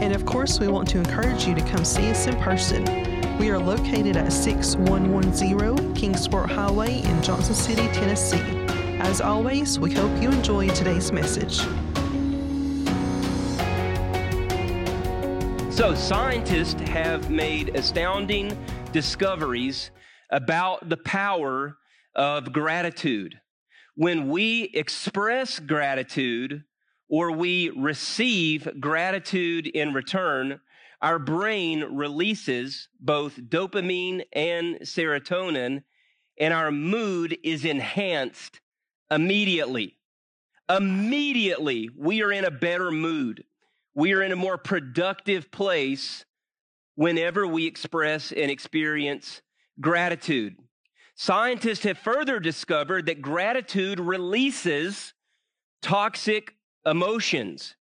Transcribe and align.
And 0.00 0.14
of 0.14 0.24
course, 0.24 0.58
we 0.58 0.66
want 0.66 0.88
to 0.88 0.98
encourage 0.98 1.46
you 1.46 1.54
to 1.54 1.60
come 1.60 1.84
see 1.84 2.10
us 2.10 2.26
in 2.26 2.34
person. 2.36 2.84
We 3.38 3.50
are 3.50 3.58
located 3.58 4.16
at 4.16 4.32
6110 4.32 5.92
Kingsport 5.94 6.50
Highway 6.50 7.02
in 7.02 7.22
Johnson 7.22 7.54
City, 7.54 7.86
Tennessee. 7.92 8.40
As 8.98 9.20
always, 9.20 9.78
we 9.78 9.92
hope 9.92 10.10
you 10.22 10.30
enjoy 10.30 10.68
today's 10.70 11.12
message. 11.12 11.58
So, 15.70 15.94
scientists 15.94 16.80
have 16.88 17.30
made 17.30 17.76
astounding 17.76 18.56
discoveries 18.92 19.90
about 20.30 20.88
the 20.88 20.96
power 20.96 21.76
of 22.14 22.54
gratitude. 22.54 23.38
When 23.96 24.30
we 24.30 24.70
express 24.72 25.58
gratitude 25.58 26.64
or 27.10 27.32
we 27.32 27.68
receive 27.70 28.66
gratitude 28.80 29.66
in 29.66 29.92
return, 29.92 30.60
our 31.02 31.18
brain 31.18 31.82
releases 31.82 32.88
both 32.98 33.36
dopamine 33.36 34.22
and 34.32 34.76
serotonin, 34.76 35.82
and 36.38 36.54
our 36.54 36.70
mood 36.70 37.36
is 37.44 37.66
enhanced 37.66 38.60
immediately. 39.10 39.98
Immediately, 40.70 41.90
we 41.94 42.22
are 42.22 42.32
in 42.32 42.46
a 42.46 42.50
better 42.50 42.90
mood 42.90 43.44
we 43.94 44.12
are 44.12 44.22
in 44.22 44.32
a 44.32 44.36
more 44.36 44.58
productive 44.58 45.50
place 45.50 46.24
whenever 46.94 47.46
we 47.46 47.66
express 47.66 48.32
and 48.32 48.50
experience 48.50 49.42
gratitude. 49.80 50.56
Scientists 51.16 51.84
have 51.84 51.98
further 51.98 52.40
discovered 52.40 53.06
that 53.06 53.20
gratitude 53.20 54.00
releases 54.00 55.12
toxic 55.82 56.54
emotions. 56.86 57.76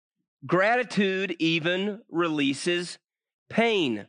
Gratitude 0.47 1.37
even 1.39 2.01
releases 2.11 2.99
pain. 3.49 4.07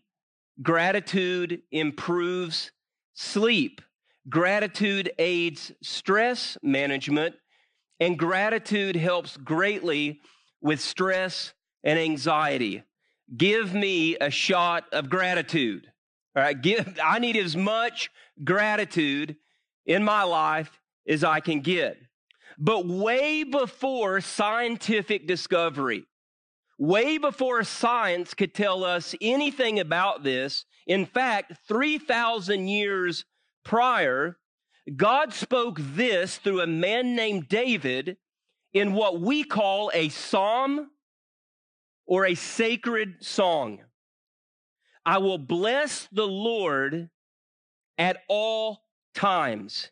Gratitude 0.62 1.62
improves 1.72 2.72
sleep. 3.14 3.82
Gratitude 4.30 5.12
aids 5.18 5.72
stress 5.82 6.58
management. 6.62 7.36
And 8.00 8.18
gratitude 8.18 8.96
helps 8.96 9.38
greatly 9.38 10.22
with 10.62 10.80
stress 10.80 11.54
and 11.84 11.98
anxiety. 12.00 12.84
Give 13.36 13.74
me 13.74 14.18
a 14.18 14.30
shot 14.30 14.86
of 14.92 15.10
gratitude. 15.10 15.92
All 16.36 16.44
right, 16.44 16.60
give 16.60 16.98
I 17.04 17.20
need 17.20 17.36
as 17.38 17.56
much 17.56 18.10
gratitude 18.44 19.36
in 19.86 20.04
my 20.04 20.24
life 20.24 20.80
as 21.08 21.24
I 21.24 21.40
can 21.40 21.62
get. 21.62 21.98
But 22.62 22.86
way 22.86 23.44
before 23.44 24.20
scientific 24.20 25.26
discovery, 25.26 26.06
way 26.78 27.18
before 27.18 27.64
science 27.64 28.34
could 28.34 28.54
tell 28.54 28.84
us 28.84 29.16
anything 29.22 29.80
about 29.80 30.24
this, 30.24 30.66
in 30.86 31.06
fact, 31.06 31.54
3,000 31.70 32.68
years 32.68 33.24
prior, 33.64 34.38
God 34.94 35.34
spoke 35.34 35.78
this 35.80 36.38
through 36.38 36.60
a 36.60 36.68
man 36.68 37.16
named 37.16 37.48
David 37.48 38.18
in 38.74 38.94
what 38.94 39.22
we 39.22 39.46
call 39.46 39.90
a 39.94 40.10
psalm 40.10 40.92
or 42.06 42.26
a 42.26 42.36
sacred 42.36 43.24
song. 43.24 43.80
I 45.06 45.20
will 45.20 45.38
bless 45.38 46.10
the 46.12 46.28
Lord 46.28 47.10
at 47.98 48.18
all 48.28 48.84
times. 49.14 49.92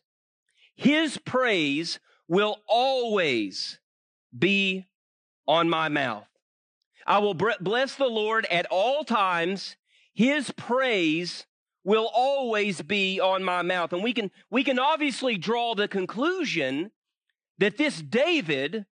His 0.76 1.16
praise 1.16 1.98
will 2.28 2.58
always 2.68 3.78
be 4.36 4.86
on 5.46 5.68
my 5.68 5.88
mouth. 5.88 6.28
I 7.06 7.18
will 7.18 7.34
bless 7.34 7.94
the 7.94 8.06
Lord 8.06 8.46
at 8.50 8.66
all 8.70 9.02
times. 9.02 9.76
His 10.12 10.50
praise 10.50 11.46
will 11.84 12.10
always 12.14 12.82
be 12.82 13.18
on 13.18 13.42
my 13.42 13.62
mouth. 13.62 13.94
And 13.94 14.02
we 14.02 14.12
can, 14.12 14.30
we 14.50 14.62
can 14.62 14.78
obviously 14.78 15.38
draw 15.38 15.74
the 15.74 15.88
conclusion 15.88 16.90
that 17.56 17.78
this 17.78 18.02
David, 18.02 18.84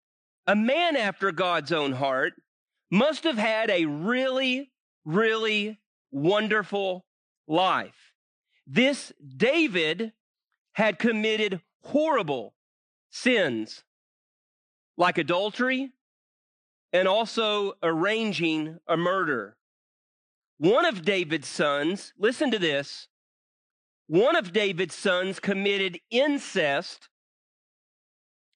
a 0.46 0.56
man 0.56 0.96
after 0.96 1.30
God's 1.30 1.72
own 1.72 1.92
heart, 1.92 2.32
must 2.90 3.24
have 3.24 3.36
had 3.36 3.68
a 3.68 3.84
really, 3.84 4.72
really 5.04 5.78
wonderful 6.10 7.04
life. 7.46 8.12
This 8.66 9.12
David 9.36 10.12
had 10.72 10.98
committed 10.98 11.60
horrible 11.82 12.54
sins 13.16 13.82
like 14.96 15.18
adultery 15.18 15.92
and 16.92 17.08
also 17.08 17.72
arranging 17.82 18.78
a 18.86 18.96
murder. 18.96 19.56
One 20.58 20.86
of 20.86 21.04
David's 21.04 21.48
sons, 21.48 22.12
listen 22.18 22.50
to 22.50 22.58
this, 22.58 23.08
one 24.06 24.36
of 24.36 24.52
David's 24.52 24.94
sons 24.94 25.40
committed 25.40 25.98
incest 26.10 27.08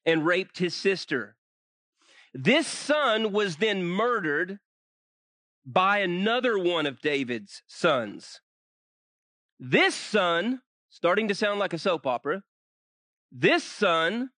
and 0.06 0.24
raped 0.24 0.58
his 0.58 0.74
sister. 0.74 1.36
This 2.32 2.66
son 2.66 3.32
was 3.32 3.56
then 3.56 3.84
murdered 3.84 4.60
by 5.66 5.98
another 5.98 6.58
one 6.58 6.86
of 6.86 7.00
David's 7.00 7.62
sons. 7.66 8.40
This 9.58 9.94
son, 9.94 10.62
starting 10.88 11.28
to 11.28 11.34
sound 11.34 11.58
like 11.60 11.72
a 11.72 11.78
soap 11.78 12.06
opera, 12.06 12.42
this 13.30 13.62
son 13.64 14.30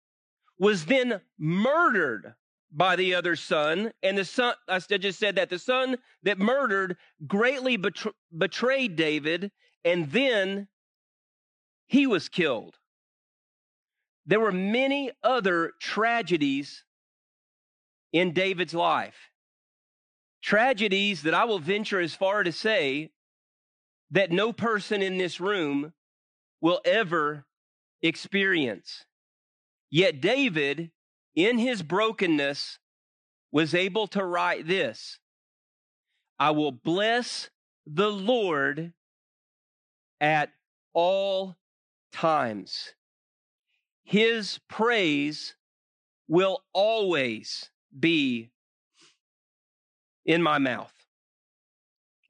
was 0.61 0.85
then 0.85 1.21
murdered 1.39 2.35
by 2.71 2.95
the 2.95 3.15
other 3.15 3.35
son. 3.35 3.91
And 4.03 4.17
the 4.17 4.25
son, 4.25 4.55
I 4.69 4.79
just 4.79 5.19
said 5.19 5.37
that 5.37 5.49
the 5.49 5.59
son 5.59 5.97
that 6.23 6.39
murdered 6.39 6.99
greatly 7.27 7.77
betray, 7.77 8.13
betrayed 8.37 8.95
David, 8.95 9.51
and 9.85 10.13
then 10.13 10.69
he 11.87 12.07
was 12.07 12.29
killed. 12.29 12.77
There 14.27 14.39
were 14.39 14.53
many 14.53 15.11
other 15.25 15.73
tragedies 15.81 16.85
in 18.13 18.33
David's 18.33 18.75
life. 18.75 19.17
Tragedies 20.43 21.23
that 21.23 21.35
I 21.35 21.45
will 21.45 21.59
venture 21.59 22.01
as 22.01 22.15
far 22.15 22.45
to 22.45 22.53
say 22.53 23.11
that 24.11 24.31
no 24.31 24.53
person 24.53 25.01
in 25.03 25.17
this 25.17 25.41
room 25.41 25.95
will 26.61 26.81
ever 26.85 27.47
experience. 28.03 29.07
Yet 29.91 30.21
David, 30.21 30.93
in 31.35 31.59
his 31.59 31.83
brokenness, 31.83 32.79
was 33.53 33.75
able 33.75 34.07
to 34.09 34.25
write 34.25 34.67
this 34.67 35.19
I 36.39 36.53
will 36.53 36.73
bless 36.73 37.51
the 37.87 38.11
Lord 38.11 38.93
at 40.21 40.51
all 40.95 41.57
times. 42.13 42.95
His 44.05 44.59
praise 44.69 45.55
will 46.29 46.63
always 46.73 47.71
be 47.99 48.51
in 50.25 50.43
my 50.43 50.59
mouth. 50.59 50.93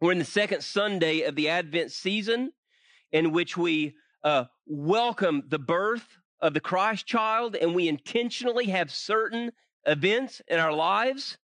We're 0.00 0.12
in 0.12 0.19
the 0.19 0.25
second 0.25 0.62
Sunday 0.62 1.22
of 1.22 1.37
the 1.37 1.50
Advent 1.50 1.92
season 1.92 2.53
in 3.12 3.33
which 3.33 3.57
we 3.57 3.95
uh, 4.24 4.45
welcome 4.66 5.42
the 5.48 5.59
birth 5.59 6.18
of 6.41 6.54
the 6.54 6.60
Christ 6.60 7.07
child 7.07 7.57
and 7.57 7.75
we 7.75 7.89
intentionally 7.89 8.66
have 8.66 8.91
certain 8.91 9.53
events 9.87 10.41
in 10.48 10.59
our 10.59 10.72
lives 10.72 11.39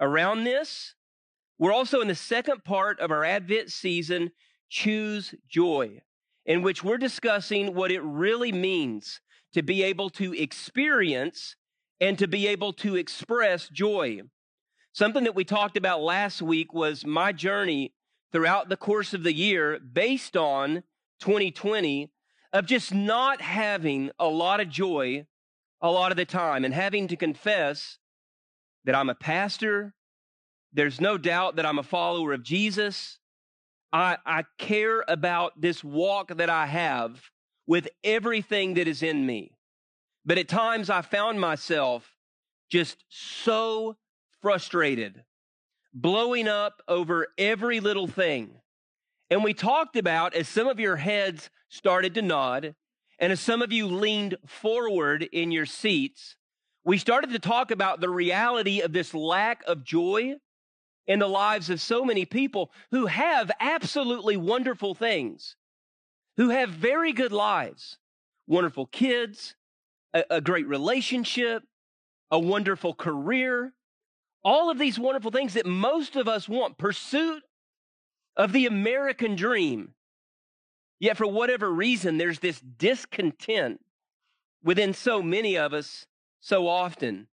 around 0.00 0.44
this. 0.44 0.94
We're 1.58 1.72
also 1.72 2.00
in 2.00 2.08
the 2.08 2.14
second 2.14 2.64
part 2.64 3.00
of 3.00 3.10
our 3.10 3.24
Advent 3.24 3.70
season, 3.70 4.30
Choose 4.68 5.34
Joy, 5.48 6.00
in 6.46 6.62
which 6.62 6.82
we're 6.82 6.98
discussing 6.98 7.74
what 7.74 7.90
it 7.90 8.02
really 8.02 8.52
means 8.52 9.20
to 9.52 9.62
be 9.62 9.82
able 9.82 10.10
to 10.10 10.32
experience 10.32 11.56
and 12.00 12.18
to 12.18 12.26
be 12.26 12.46
able 12.46 12.72
to 12.72 12.96
express 12.96 13.68
joy. 13.68 14.20
Something 14.92 15.24
that 15.24 15.34
we 15.34 15.44
talked 15.44 15.76
about 15.76 16.00
last 16.00 16.40
week 16.40 16.72
was 16.72 17.04
my 17.04 17.32
journey 17.32 17.92
throughout 18.32 18.68
the 18.68 18.76
course 18.76 19.12
of 19.12 19.22
the 19.22 19.34
year 19.34 19.78
based 19.78 20.36
on 20.36 20.82
2020 21.20 22.10
of 22.52 22.66
just 22.66 22.92
not 22.92 23.40
having 23.40 24.10
a 24.18 24.26
lot 24.26 24.60
of 24.60 24.68
joy 24.68 25.26
a 25.80 25.90
lot 25.90 26.10
of 26.10 26.16
the 26.16 26.24
time 26.24 26.64
and 26.64 26.74
having 26.74 27.08
to 27.08 27.16
confess 27.16 27.98
that 28.84 28.94
I'm 28.94 29.08
a 29.08 29.14
pastor. 29.14 29.94
There's 30.72 31.00
no 31.00 31.18
doubt 31.18 31.56
that 31.56 31.66
I'm 31.66 31.78
a 31.78 31.84
follower 31.84 32.32
of 32.32 32.42
Jesus. 32.42 33.18
I, 33.92 34.18
I 34.24 34.44
care 34.58 35.04
about 35.08 35.60
this 35.60 35.82
walk 35.82 36.36
that 36.36 36.50
I 36.50 36.66
have 36.66 37.30
with 37.66 37.88
everything 38.04 38.74
that 38.74 38.88
is 38.88 39.02
in 39.02 39.24
me. 39.26 39.56
But 40.24 40.38
at 40.38 40.48
times 40.48 40.90
I 40.90 41.02
found 41.02 41.40
myself 41.40 42.14
just 42.70 43.04
so 43.08 43.96
frustrated, 44.42 45.24
blowing 45.92 46.46
up 46.46 46.82
over 46.86 47.28
every 47.38 47.80
little 47.80 48.06
thing. 48.06 48.60
And 49.30 49.44
we 49.44 49.54
talked 49.54 49.96
about 49.96 50.34
as 50.34 50.48
some 50.48 50.66
of 50.66 50.80
your 50.80 50.96
heads 50.96 51.50
started 51.68 52.14
to 52.14 52.22
nod, 52.22 52.74
and 53.20 53.32
as 53.32 53.38
some 53.38 53.62
of 53.62 53.72
you 53.72 53.86
leaned 53.86 54.36
forward 54.44 55.22
in 55.22 55.52
your 55.52 55.66
seats, 55.66 56.36
we 56.84 56.98
started 56.98 57.30
to 57.30 57.38
talk 57.38 57.70
about 57.70 58.00
the 58.00 58.08
reality 58.08 58.80
of 58.80 58.92
this 58.92 59.14
lack 59.14 59.62
of 59.66 59.84
joy 59.84 60.34
in 61.06 61.20
the 61.20 61.28
lives 61.28 61.70
of 61.70 61.80
so 61.80 62.04
many 62.04 62.24
people 62.24 62.72
who 62.90 63.06
have 63.06 63.50
absolutely 63.60 64.36
wonderful 64.36 64.94
things, 64.94 65.54
who 66.36 66.48
have 66.48 66.70
very 66.70 67.12
good 67.12 67.32
lives, 67.32 67.98
wonderful 68.48 68.86
kids, 68.86 69.54
a, 70.12 70.24
a 70.30 70.40
great 70.40 70.66
relationship, 70.66 71.62
a 72.30 72.38
wonderful 72.38 72.94
career, 72.94 73.74
all 74.42 74.70
of 74.70 74.78
these 74.78 74.98
wonderful 74.98 75.30
things 75.30 75.54
that 75.54 75.66
most 75.66 76.16
of 76.16 76.26
us 76.26 76.48
want, 76.48 76.78
pursuit 76.78 77.42
of 78.40 78.52
the 78.52 78.64
American 78.64 79.36
dream. 79.36 79.92
Yet, 80.98 81.18
for 81.18 81.26
whatever 81.26 81.70
reason, 81.70 82.16
there's 82.16 82.38
this 82.38 82.58
discontent 82.58 83.80
within 84.64 84.94
so 84.94 85.22
many 85.22 85.58
of 85.58 85.74
us 85.74 86.06
so 86.40 86.66
often. 86.66 87.26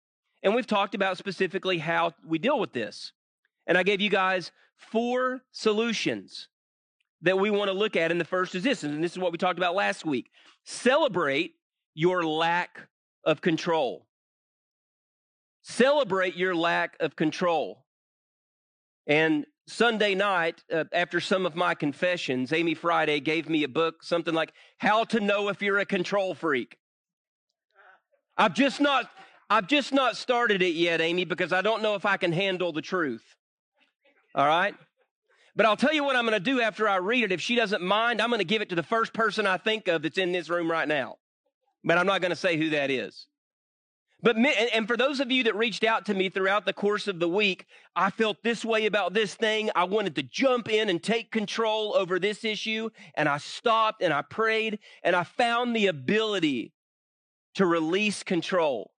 And 0.42 0.52
we've 0.52 0.66
talked 0.66 0.96
about 0.96 1.16
specifically 1.16 1.78
how 1.78 2.12
we 2.26 2.40
deal 2.40 2.58
with 2.58 2.72
this. 2.72 3.12
And 3.68 3.78
I 3.78 3.84
gave 3.84 4.00
you 4.00 4.10
guys 4.10 4.50
four 4.74 5.42
solutions 5.52 6.48
that 7.22 7.38
we 7.38 7.50
want 7.50 7.68
to 7.68 7.72
look 7.72 7.94
at. 7.94 8.10
And 8.10 8.20
the 8.20 8.24
first 8.24 8.56
is 8.56 8.64
this, 8.64 8.82
and 8.82 9.02
this 9.02 9.12
is 9.12 9.18
what 9.18 9.30
we 9.30 9.38
talked 9.38 9.58
about 9.60 9.76
last 9.76 10.04
week 10.04 10.30
celebrate 10.64 11.54
your 11.94 12.26
lack 12.26 12.88
of 13.22 13.40
control. 13.40 14.06
Celebrate 15.62 16.34
your 16.34 16.56
lack 16.56 16.96
of 16.98 17.14
control. 17.14 17.84
And 19.06 19.46
Sunday 19.68 20.14
night, 20.14 20.62
uh, 20.72 20.84
after 20.92 21.20
some 21.20 21.44
of 21.44 21.56
my 21.56 21.74
confessions, 21.74 22.52
Amy 22.52 22.74
Friday 22.74 23.18
gave 23.18 23.48
me 23.48 23.64
a 23.64 23.68
book, 23.68 24.02
something 24.02 24.32
like 24.34 24.52
How 24.78 25.04
to 25.04 25.20
Know 25.20 25.48
If 25.48 25.60
You're 25.60 25.78
a 25.78 25.86
Control 25.86 26.34
Freak. 26.34 26.76
I've 28.36 28.54
just 28.54 28.80
not 28.80 29.10
I've 29.48 29.68
just 29.68 29.92
not 29.92 30.16
started 30.16 30.60
it 30.60 30.74
yet, 30.74 31.00
Amy, 31.00 31.24
because 31.24 31.52
I 31.52 31.62
don't 31.62 31.82
know 31.82 31.94
if 31.94 32.04
I 32.04 32.16
can 32.16 32.32
handle 32.32 32.72
the 32.72 32.82
truth. 32.82 33.22
All 34.34 34.46
right? 34.46 34.74
But 35.54 35.66
I'll 35.66 35.76
tell 35.76 35.92
you 35.92 36.04
what 36.04 36.16
I'm 36.16 36.26
going 36.26 36.34
to 36.34 36.40
do 36.40 36.60
after 36.60 36.88
I 36.88 36.96
read 36.96 37.24
it. 37.24 37.32
If 37.32 37.40
she 37.40 37.54
doesn't 37.54 37.82
mind, 37.82 38.20
I'm 38.20 38.28
going 38.28 38.40
to 38.40 38.44
give 38.44 38.60
it 38.60 38.68
to 38.70 38.74
the 38.74 38.82
first 38.82 39.12
person 39.12 39.46
I 39.46 39.56
think 39.56 39.88
of 39.88 40.02
that's 40.02 40.18
in 40.18 40.32
this 40.32 40.50
room 40.50 40.70
right 40.70 40.86
now. 40.88 41.16
But 41.84 41.96
I'm 41.96 42.06
not 42.06 42.20
going 42.20 42.30
to 42.30 42.36
say 42.36 42.56
who 42.56 42.70
that 42.70 42.90
is. 42.90 43.26
But 44.22 44.36
and 44.36 44.88
for 44.88 44.96
those 44.96 45.20
of 45.20 45.30
you 45.30 45.44
that 45.44 45.54
reached 45.54 45.84
out 45.84 46.06
to 46.06 46.14
me 46.14 46.30
throughout 46.30 46.64
the 46.64 46.72
course 46.72 47.06
of 47.06 47.20
the 47.20 47.28
week, 47.28 47.66
I 47.94 48.10
felt 48.10 48.42
this 48.42 48.64
way 48.64 48.86
about 48.86 49.12
this 49.12 49.34
thing. 49.34 49.70
I 49.76 49.84
wanted 49.84 50.14
to 50.16 50.22
jump 50.22 50.70
in 50.70 50.88
and 50.88 51.02
take 51.02 51.30
control 51.30 51.94
over 51.94 52.18
this 52.18 52.42
issue, 52.42 52.88
and 53.14 53.28
I 53.28 53.36
stopped 53.38 54.02
and 54.02 54.14
I 54.14 54.22
prayed 54.22 54.78
and 55.02 55.14
I 55.14 55.24
found 55.24 55.76
the 55.76 55.88
ability 55.88 56.72
to 57.56 57.66
release 57.66 58.22
control. 58.22 58.90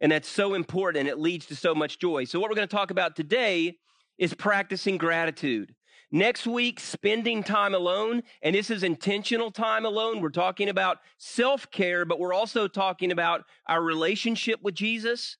And 0.00 0.10
that's 0.10 0.28
so 0.28 0.54
important. 0.54 1.08
It 1.08 1.18
leads 1.18 1.46
to 1.46 1.56
so 1.56 1.74
much 1.74 1.98
joy. 1.98 2.24
So 2.24 2.40
what 2.40 2.50
we're 2.50 2.56
going 2.56 2.68
to 2.68 2.76
talk 2.76 2.90
about 2.90 3.16
today 3.16 3.78
is 4.18 4.34
practicing 4.34 4.98
gratitude. 4.98 5.74
Next 6.14 6.46
week, 6.46 6.78
spending 6.78 7.42
time 7.42 7.74
alone, 7.74 8.22
and 8.40 8.54
this 8.54 8.70
is 8.70 8.84
intentional 8.84 9.50
time 9.50 9.84
alone. 9.84 10.20
We're 10.20 10.28
talking 10.28 10.68
about 10.68 10.98
self 11.18 11.68
care, 11.72 12.04
but 12.04 12.20
we're 12.20 12.32
also 12.32 12.68
talking 12.68 13.10
about 13.10 13.42
our 13.66 13.82
relationship 13.82 14.60
with 14.62 14.76
Jesus. 14.76 15.38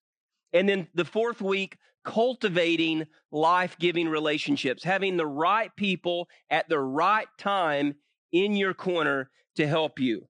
And 0.52 0.68
then 0.68 0.88
the 0.92 1.04
fourth 1.04 1.40
week, 1.40 1.78
cultivating 2.04 3.06
life 3.30 3.76
giving 3.78 4.08
relationships, 4.08 4.82
having 4.82 5.16
the 5.16 5.28
right 5.28 5.70
people 5.76 6.28
at 6.50 6.68
the 6.68 6.80
right 6.80 7.28
time 7.38 7.94
in 8.32 8.56
your 8.56 8.74
corner 8.74 9.30
to 9.54 9.68
help 9.68 10.00
you. 10.00 10.26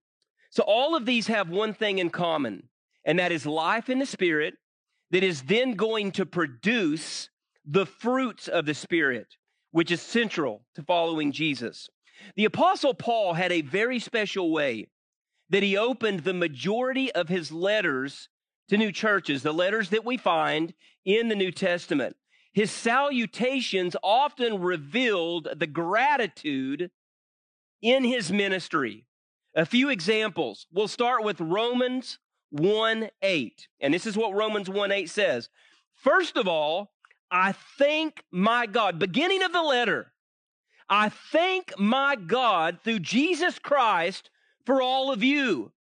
So, 0.50 0.62
all 0.64 0.94
of 0.94 1.06
these 1.06 1.26
have 1.28 1.48
one 1.48 1.72
thing 1.72 2.00
in 2.00 2.10
common, 2.10 2.68
and 3.06 3.18
that 3.18 3.32
is 3.32 3.46
life 3.46 3.88
in 3.88 3.98
the 3.98 4.04
Spirit 4.04 4.56
that 5.10 5.24
is 5.24 5.44
then 5.44 5.72
going 5.72 6.12
to 6.12 6.26
produce 6.26 7.30
the 7.64 7.86
fruits 7.86 8.46
of 8.46 8.66
the 8.66 8.74
Spirit 8.74 9.36
which 9.74 9.90
is 9.90 10.00
central 10.00 10.62
to 10.76 10.84
following 10.84 11.32
Jesus. 11.32 11.88
The 12.36 12.44
Apostle 12.44 12.94
Paul 12.94 13.34
had 13.34 13.50
a 13.50 13.60
very 13.60 13.98
special 13.98 14.52
way 14.52 14.86
that 15.50 15.64
he 15.64 15.76
opened 15.76 16.20
the 16.20 16.32
majority 16.32 17.10
of 17.10 17.28
his 17.28 17.50
letters 17.50 18.28
to 18.68 18.76
new 18.76 18.92
churches, 18.92 19.42
the 19.42 19.50
letters 19.50 19.90
that 19.90 20.04
we 20.04 20.16
find 20.16 20.74
in 21.04 21.26
the 21.26 21.34
New 21.34 21.50
Testament. 21.50 22.14
His 22.52 22.70
salutations 22.70 23.96
often 24.00 24.62
revealed 24.62 25.48
the 25.56 25.66
gratitude 25.66 26.92
in 27.82 28.04
his 28.04 28.30
ministry. 28.30 29.06
A 29.56 29.66
few 29.66 29.88
examples. 29.88 30.68
We'll 30.72 30.86
start 30.86 31.24
with 31.24 31.40
Romans 31.40 32.20
1 32.50 33.10
8. 33.22 33.68
And 33.80 33.92
this 33.92 34.06
is 34.06 34.16
what 34.16 34.34
Romans 34.34 34.70
1 34.70 34.92
8 34.92 35.10
says. 35.10 35.48
First 35.96 36.36
of 36.36 36.46
all, 36.46 36.93
I 37.34 37.50
thank 37.50 38.22
my 38.30 38.64
God, 38.66 39.00
beginning 39.00 39.42
of 39.42 39.52
the 39.52 39.60
letter, 39.60 40.12
I 40.88 41.08
thank 41.08 41.76
my 41.76 42.14
God 42.14 42.78
through 42.84 43.00
Jesus 43.00 43.58
Christ 43.58 44.30
for 44.64 44.80
all 44.80 45.12
of 45.12 45.24
you. 45.24 45.72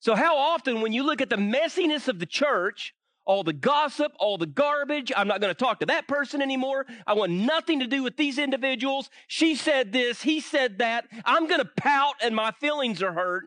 So, 0.00 0.14
how 0.14 0.38
often, 0.38 0.80
when 0.80 0.94
you 0.94 1.02
look 1.02 1.20
at 1.20 1.28
the 1.28 1.36
messiness 1.36 2.08
of 2.08 2.20
the 2.20 2.26
church, 2.26 2.94
all 3.26 3.44
the 3.44 3.52
gossip, 3.52 4.12
all 4.18 4.38
the 4.38 4.46
garbage, 4.46 5.12
I'm 5.14 5.28
not 5.28 5.42
going 5.42 5.50
to 5.50 5.58
talk 5.58 5.80
to 5.80 5.86
that 5.86 6.08
person 6.08 6.40
anymore. 6.40 6.86
I 7.06 7.12
want 7.12 7.32
nothing 7.32 7.80
to 7.80 7.86
do 7.86 8.02
with 8.02 8.16
these 8.16 8.38
individuals. 8.38 9.10
She 9.26 9.56
said 9.56 9.92
this, 9.92 10.22
he 10.22 10.40
said 10.40 10.78
that. 10.78 11.06
I'm 11.26 11.46
going 11.46 11.60
to 11.60 11.70
pout 11.76 12.14
and 12.22 12.34
my 12.34 12.50
feelings 12.52 13.02
are 13.02 13.12
hurt. 13.12 13.44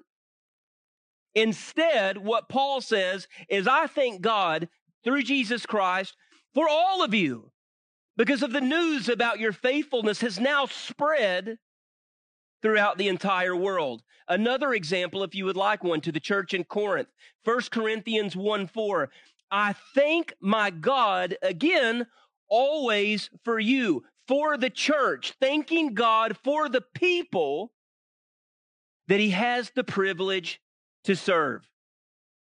Instead, 1.33 2.19
what 2.19 2.49
Paul 2.49 2.81
says 2.81 3.27
is, 3.49 3.67
I 3.67 3.87
thank 3.87 4.21
God 4.21 4.69
through 5.03 5.23
Jesus 5.23 5.65
Christ 5.65 6.15
for 6.57 6.67
all 6.67 7.03
of 7.03 7.13
you 7.13 7.51
because 8.17 8.41
of 8.41 8.51
the 8.51 8.59
news 8.59 9.07
about 9.07 9.39
your 9.39 9.51
faithfulness 9.51 10.21
has 10.21 10.39
now 10.39 10.65
spread 10.65 11.59
throughout 12.63 12.97
the 12.97 13.09
entire 13.09 13.55
world. 13.55 14.01
Another 14.27 14.73
example, 14.73 15.21
if 15.21 15.35
you 15.35 15.45
would 15.45 15.55
like 15.55 15.83
one, 15.83 16.01
to 16.01 16.11
the 16.11 16.19
church 16.19 16.55
in 16.55 16.63
Corinth, 16.63 17.09
1 17.43 17.61
Corinthians 17.69 18.35
1 18.35 18.65
4. 18.65 19.09
I 19.51 19.75
thank 19.93 20.33
my 20.41 20.71
God 20.71 21.37
again, 21.43 22.07
always 22.49 23.29
for 23.45 23.59
you, 23.59 24.03
for 24.27 24.57
the 24.57 24.71
church, 24.71 25.35
thanking 25.39 25.93
God 25.93 26.37
for 26.43 26.69
the 26.69 26.83
people 26.95 27.71
that 29.07 29.19
he 29.19 29.29
has 29.29 29.69
the 29.75 29.83
privilege 29.83 30.59
to 31.03 31.15
serve. 31.15 31.69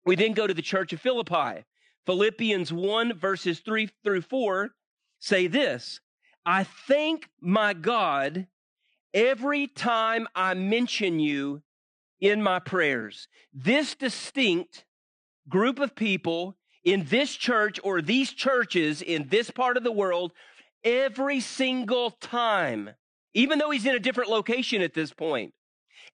We 0.06 0.14
then 0.14 0.34
go 0.34 0.46
to 0.46 0.54
the 0.54 0.62
church 0.62 0.92
of 0.92 1.00
Philippi. 1.00 1.64
Philippians 2.08 2.72
1, 2.72 3.18
verses 3.18 3.60
3 3.60 3.90
through 4.02 4.22
4 4.22 4.70
say 5.18 5.46
this 5.46 6.00
I 6.46 6.64
thank 6.64 7.28
my 7.38 7.74
God 7.74 8.46
every 9.12 9.66
time 9.66 10.26
I 10.34 10.54
mention 10.54 11.20
you 11.20 11.60
in 12.18 12.42
my 12.42 12.60
prayers. 12.60 13.28
This 13.52 13.94
distinct 13.94 14.86
group 15.50 15.78
of 15.78 15.94
people 15.94 16.56
in 16.82 17.04
this 17.10 17.34
church 17.34 17.78
or 17.84 18.00
these 18.00 18.32
churches 18.32 19.02
in 19.02 19.28
this 19.28 19.50
part 19.50 19.76
of 19.76 19.84
the 19.84 19.92
world, 19.92 20.32
every 20.82 21.40
single 21.40 22.12
time, 22.12 22.88
even 23.34 23.58
though 23.58 23.70
he's 23.70 23.84
in 23.84 23.94
a 23.94 24.00
different 24.00 24.30
location 24.30 24.80
at 24.80 24.94
this 24.94 25.12
point, 25.12 25.52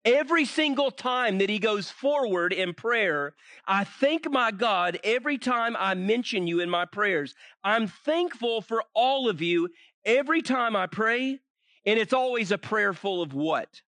Every 0.04 0.44
single 0.44 0.90
time 0.90 1.38
that 1.38 1.48
he 1.48 1.58
goes 1.58 1.90
forward 1.90 2.52
in 2.52 2.74
prayer, 2.74 3.34
I 3.66 3.84
thank 3.84 4.30
my 4.30 4.50
God 4.50 4.98
every 5.02 5.38
time 5.38 5.74
I 5.78 5.94
mention 5.94 6.46
you 6.46 6.60
in 6.60 6.68
my 6.68 6.84
prayers. 6.84 7.34
I'm 7.62 7.86
thankful 7.86 8.60
for 8.60 8.84
all 8.94 9.30
of 9.30 9.40
you 9.40 9.70
every 10.04 10.42
time 10.42 10.76
I 10.76 10.86
pray, 10.86 11.40
and 11.86 11.98
it's 11.98 12.12
always 12.12 12.52
a 12.52 12.58
prayer 12.58 12.92
full 12.92 13.22
of 13.22 13.32
what? 13.32 13.80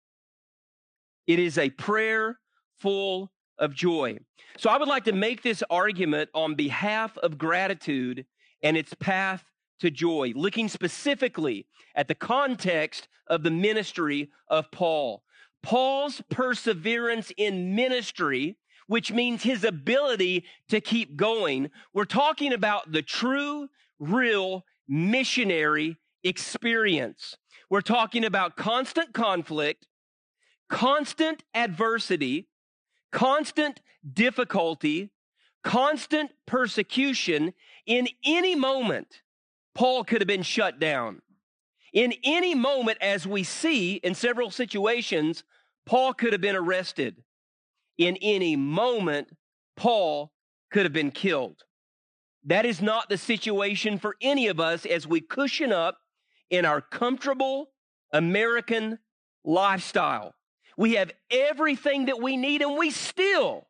It 1.28 1.40
is 1.40 1.58
a 1.58 1.70
prayer 1.72 2.40
full 2.78 3.32
of 3.58 3.74
joy. 3.74 4.20
So 4.58 4.70
I 4.70 4.78
would 4.78 4.88
like 4.88 5.04
to 5.06 5.12
make 5.12 5.42
this 5.42 5.64
argument 5.70 6.30
on 6.34 6.56
behalf 6.56 7.18
of 7.18 7.38
gratitude 7.38 8.26
and 8.64 8.78
its 8.78 8.94
path 8.94 9.44
to 9.82 9.92
joy, 9.92 10.32
looking 10.34 10.70
specifically 10.70 11.68
at 11.94 12.08
the 12.08 12.16
context 12.16 13.10
of 13.28 13.44
the 13.44 13.52
ministry 13.52 14.30
of 14.48 14.72
Paul. 14.72 15.24
Paul's 15.66 16.22
perseverance 16.30 17.32
in 17.38 17.74
ministry, 17.74 18.56
which 18.86 19.12
means 19.12 19.42
his 19.42 19.64
ability 19.64 20.46
to 20.70 20.80
keep 20.80 21.18
going. 21.18 21.72
We're 21.92 22.06
talking 22.06 22.54
about 22.54 22.92
the 22.92 23.02
true, 23.02 23.68
real 23.98 24.64
missionary 24.88 25.98
experience. 26.24 27.36
We're 27.72 27.82
talking 27.82 28.24
about 28.24 28.56
constant 28.56 29.12
conflict, 29.16 29.88
constant 30.70 31.44
adversity, 31.56 32.48
constant 33.12 33.82
difficulty, 34.14 35.10
constant 35.64 36.30
persecution. 36.46 37.56
In 37.88 38.08
any 38.24 38.54
moment, 38.54 39.24
Paul 39.74 40.04
could 40.04 40.22
have 40.22 40.28
been 40.28 40.44
shut 40.44 40.80
down. 40.80 41.24
In 41.92 42.14
any 42.24 42.54
moment, 42.54 43.00
as 43.02 43.26
we 43.26 43.44
see 43.44 43.96
in 43.96 44.14
several 44.14 44.52
situations, 44.52 45.44
Paul 45.86 46.14
could 46.14 46.34
have 46.34 46.42
been 46.42 46.56
arrested. 46.56 47.24
In 47.98 48.18
any 48.22 48.56
moment, 48.56 49.30
Paul 49.76 50.32
could 50.72 50.84
have 50.84 50.94
been 50.94 51.12
killed. 51.12 51.64
That 52.46 52.66
is 52.66 52.82
not 52.82 53.10
the 53.10 53.18
situation 53.18 53.98
for 53.98 54.16
any 54.22 54.48
of 54.48 54.60
us 54.60 54.86
as 54.86 55.08
we 55.08 55.22
cushion 55.22 55.72
up 55.72 55.98
in 56.50 56.66
our 56.66 56.82
comfortable 56.82 57.72
American 58.12 59.00
lifestyle. 59.44 60.34
We 60.78 60.96
have 60.96 61.12
everything 61.32 62.06
that 62.06 62.22
we 62.22 62.38
need, 62.38 62.62
and 62.62 62.78
we 62.78 62.92
still, 62.92 63.68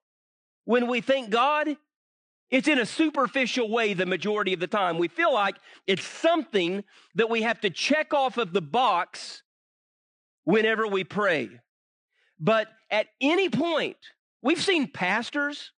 when 0.65 0.87
we 0.87 1.01
thank 1.01 1.29
God, 1.29 1.77
it's 2.49 2.67
in 2.67 2.79
a 2.79 2.85
superficial 2.85 3.69
way 3.69 3.93
the 3.93 4.05
majority 4.05 4.53
of 4.53 4.59
the 4.59 4.67
time. 4.67 4.97
We 4.97 5.07
feel 5.07 5.33
like 5.33 5.55
it's 5.87 6.05
something 6.05 6.83
that 7.15 7.29
we 7.29 7.43
have 7.43 7.61
to 7.61 7.69
check 7.69 8.13
off 8.13 8.37
of 8.37 8.53
the 8.53 8.61
box 8.61 9.43
whenever 10.43 10.87
we 10.87 11.03
pray. 11.03 11.49
But 12.39 12.67
at 12.91 13.07
any 13.21 13.49
point, 13.49 13.97
we've 14.41 14.61
seen 14.61 14.91
pastors, 14.91 15.71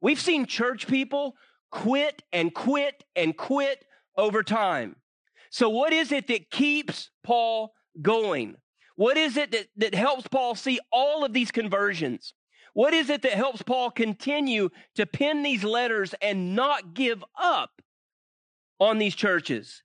we've 0.00 0.20
seen 0.20 0.46
church 0.46 0.86
people 0.86 1.34
quit 1.70 2.22
and 2.32 2.54
quit 2.54 3.02
and 3.16 3.36
quit 3.36 3.84
over 4.16 4.42
time. 4.42 4.96
So, 5.50 5.68
what 5.68 5.92
is 5.92 6.12
it 6.12 6.28
that 6.28 6.50
keeps 6.50 7.10
Paul 7.24 7.74
going? 8.00 8.56
What 8.96 9.16
is 9.16 9.36
it 9.36 9.52
that, 9.52 9.66
that 9.76 9.94
helps 9.94 10.26
Paul 10.28 10.54
see 10.54 10.78
all 10.92 11.24
of 11.24 11.32
these 11.32 11.50
conversions? 11.50 12.34
What 12.74 12.94
is 12.94 13.10
it 13.10 13.22
that 13.22 13.32
helps 13.32 13.62
Paul 13.62 13.90
continue 13.90 14.70
to 14.94 15.06
pen 15.06 15.42
these 15.42 15.64
letters 15.64 16.14
and 16.22 16.54
not 16.54 16.94
give 16.94 17.22
up 17.38 17.82
on 18.78 18.98
these 18.98 19.14
churches? 19.14 19.82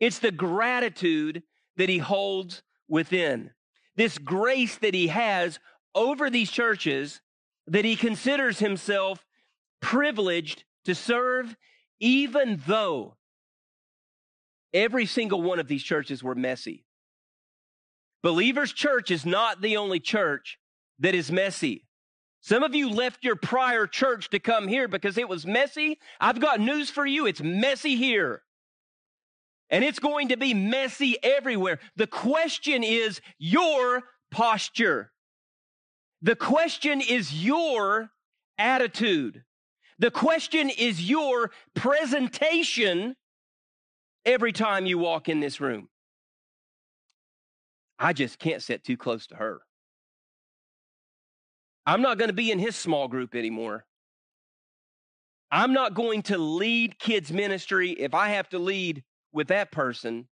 It's 0.00 0.18
the 0.18 0.32
gratitude 0.32 1.42
that 1.76 1.88
he 1.88 1.98
holds 1.98 2.62
within. 2.88 3.50
This 3.96 4.18
grace 4.18 4.76
that 4.78 4.94
he 4.94 5.08
has 5.08 5.58
over 5.94 6.28
these 6.30 6.50
churches 6.50 7.20
that 7.66 7.84
he 7.84 7.96
considers 7.96 8.58
himself 8.58 9.24
privileged 9.80 10.64
to 10.84 10.94
serve, 10.94 11.56
even 11.98 12.62
though 12.66 13.16
every 14.72 15.06
single 15.06 15.42
one 15.42 15.58
of 15.58 15.68
these 15.68 15.82
churches 15.82 16.22
were 16.22 16.34
messy. 16.34 16.84
Believers 18.22 18.72
Church 18.72 19.10
is 19.10 19.24
not 19.24 19.62
the 19.62 19.76
only 19.76 20.00
church 20.00 20.58
that 20.98 21.14
is 21.14 21.30
messy. 21.30 21.86
Some 22.40 22.62
of 22.62 22.74
you 22.74 22.90
left 22.90 23.24
your 23.24 23.36
prior 23.36 23.86
church 23.86 24.30
to 24.30 24.38
come 24.38 24.68
here 24.68 24.86
because 24.86 25.18
it 25.18 25.28
was 25.28 25.46
messy. 25.46 25.98
I've 26.20 26.40
got 26.40 26.60
news 26.60 26.90
for 26.90 27.06
you. 27.06 27.26
It's 27.26 27.42
messy 27.42 27.96
here. 27.96 28.42
And 29.70 29.84
it's 29.84 29.98
going 29.98 30.28
to 30.28 30.36
be 30.36 30.54
messy 30.54 31.16
everywhere. 31.22 31.80
The 31.96 32.06
question 32.06 32.84
is 32.84 33.20
your 33.38 34.02
posture. 34.30 35.12
The 36.22 36.36
question 36.36 37.00
is 37.00 37.44
your 37.44 38.10
attitude. 38.58 39.42
The 39.98 40.10
question 40.10 40.70
is 40.70 41.08
your 41.08 41.50
presentation 41.74 43.16
every 44.24 44.52
time 44.52 44.86
you 44.86 44.98
walk 44.98 45.28
in 45.28 45.40
this 45.40 45.60
room. 45.60 45.88
I 47.98 48.12
just 48.12 48.38
can't 48.38 48.62
sit 48.62 48.84
too 48.84 48.96
close 48.96 49.26
to 49.28 49.36
her. 49.36 49.60
I'm 51.86 52.02
not 52.02 52.18
going 52.18 52.28
to 52.28 52.34
be 52.34 52.50
in 52.50 52.58
his 52.58 52.76
small 52.76 53.08
group 53.08 53.34
anymore. 53.34 53.86
I'm 55.50 55.72
not 55.72 55.94
going 55.94 56.22
to 56.22 56.38
lead 56.38 56.98
kids' 56.98 57.32
ministry 57.32 57.92
if 57.92 58.12
I 58.12 58.30
have 58.30 58.48
to 58.50 58.58
lead 58.58 59.04
with 59.36 59.48
that 59.48 59.70
person. 59.70 60.26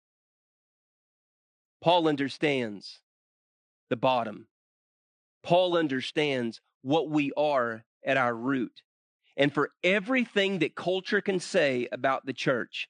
Paul 1.83 2.07
understands 2.07 3.01
the 3.91 3.97
bottom. 3.97 4.47
Paul 5.43 5.77
understands 5.77 6.61
what 6.83 7.11
we 7.11 7.33
are 7.37 7.85
at 8.07 8.17
our 8.17 8.33
root. 8.33 8.83
And 9.37 9.53
for 9.53 9.71
everything 9.83 10.61
that 10.61 10.77
culture 10.77 11.21
can 11.21 11.41
say 11.41 11.89
about 11.91 12.27
the 12.27 12.33
church, 12.33 12.89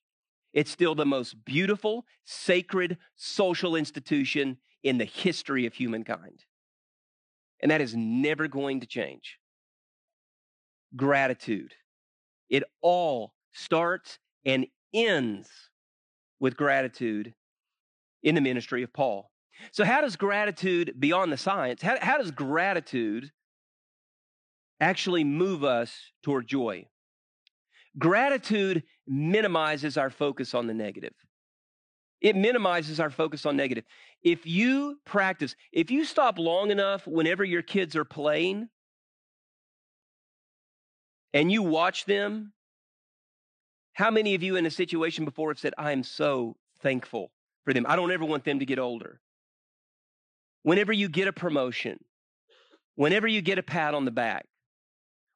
it's 0.52 0.71
still 0.71 0.95
the 0.95 1.07
most 1.07 1.47
beautiful, 1.47 2.04
sacred 2.25 2.99
social 3.16 3.75
institution 3.75 4.59
in 4.83 4.99
the 4.99 5.07
history 5.07 5.64
of 5.64 5.73
humankind. 5.73 6.45
And 7.61 7.71
that 7.71 7.81
is 7.81 7.97
never 7.97 8.49
going 8.49 8.81
to 8.81 8.87
change. 8.87 9.38
Gratitude. 10.95 11.73
It 12.50 12.64
all 12.83 13.33
starts 13.54 14.19
and 14.45 14.66
ends 14.92 15.49
with 16.43 16.57
gratitude 16.57 17.33
in 18.25 18.35
the 18.35 18.41
ministry 18.41 18.83
of 18.83 18.93
Paul. 18.93 19.31
So, 19.71 19.85
how 19.85 20.01
does 20.01 20.17
gratitude, 20.17 20.95
beyond 20.99 21.33
the 21.33 21.37
science, 21.37 21.81
how, 21.81 21.97
how 22.03 22.19
does 22.19 22.33
gratitude 22.33 23.31
actually 24.81 25.23
move 25.23 25.63
us 25.63 25.95
toward 26.25 26.49
joy? 26.49 26.87
Gratitude 27.97 28.83
minimizes 29.07 29.97
our 29.97 30.11
focus 30.11 30.53
on 30.53 30.67
the 30.67 30.75
negative. 30.75 31.15
It 32.21 32.35
minimizes 32.35 32.99
our 32.99 33.11
focus 33.11 33.47
on 33.47 33.57
negative. 33.57 33.85
If 34.23 34.45
you 34.45 34.99
practice, 35.05 35.55
if 35.73 35.91
you 35.93 36.05
stop 36.05 36.39
long 36.39 36.73
enough 36.73 37.07
whenever 37.07 37.45
your 37.45 37.63
kids 37.63 37.95
are 37.95 38.05
playing 38.05 38.69
and 41.33 41.53
you 41.53 41.63
watch 41.63 42.05
them, 42.05 42.53
how 43.93 44.11
many 44.11 44.35
of 44.35 44.43
you 44.43 44.57
in 44.57 44.67
a 44.67 44.71
situation 44.71 45.25
before 45.25 45.51
have 45.51 45.59
said, 45.59 45.75
I 45.77 45.93
am 45.93 46.03
so 46.03 46.57
thankful 46.81 47.31
for 47.65 47.73
them? 47.73 47.85
I 47.89 47.97
don't 47.97 48.13
ever 48.13 48.25
want 48.25 48.45
them 48.45 48.59
to 48.61 48.67
get 48.67 48.79
older. 48.79 49.21
Whenever 50.63 50.93
you 50.93 51.09
get 51.09 51.29
a 51.29 51.33
promotion, 51.33 51.99
whenever 52.95 53.27
you 53.27 53.43
get 53.43 53.59
a 53.59 53.63
pat 53.63 53.95
on 53.95 54.05
the 54.05 54.11
back, 54.11 54.47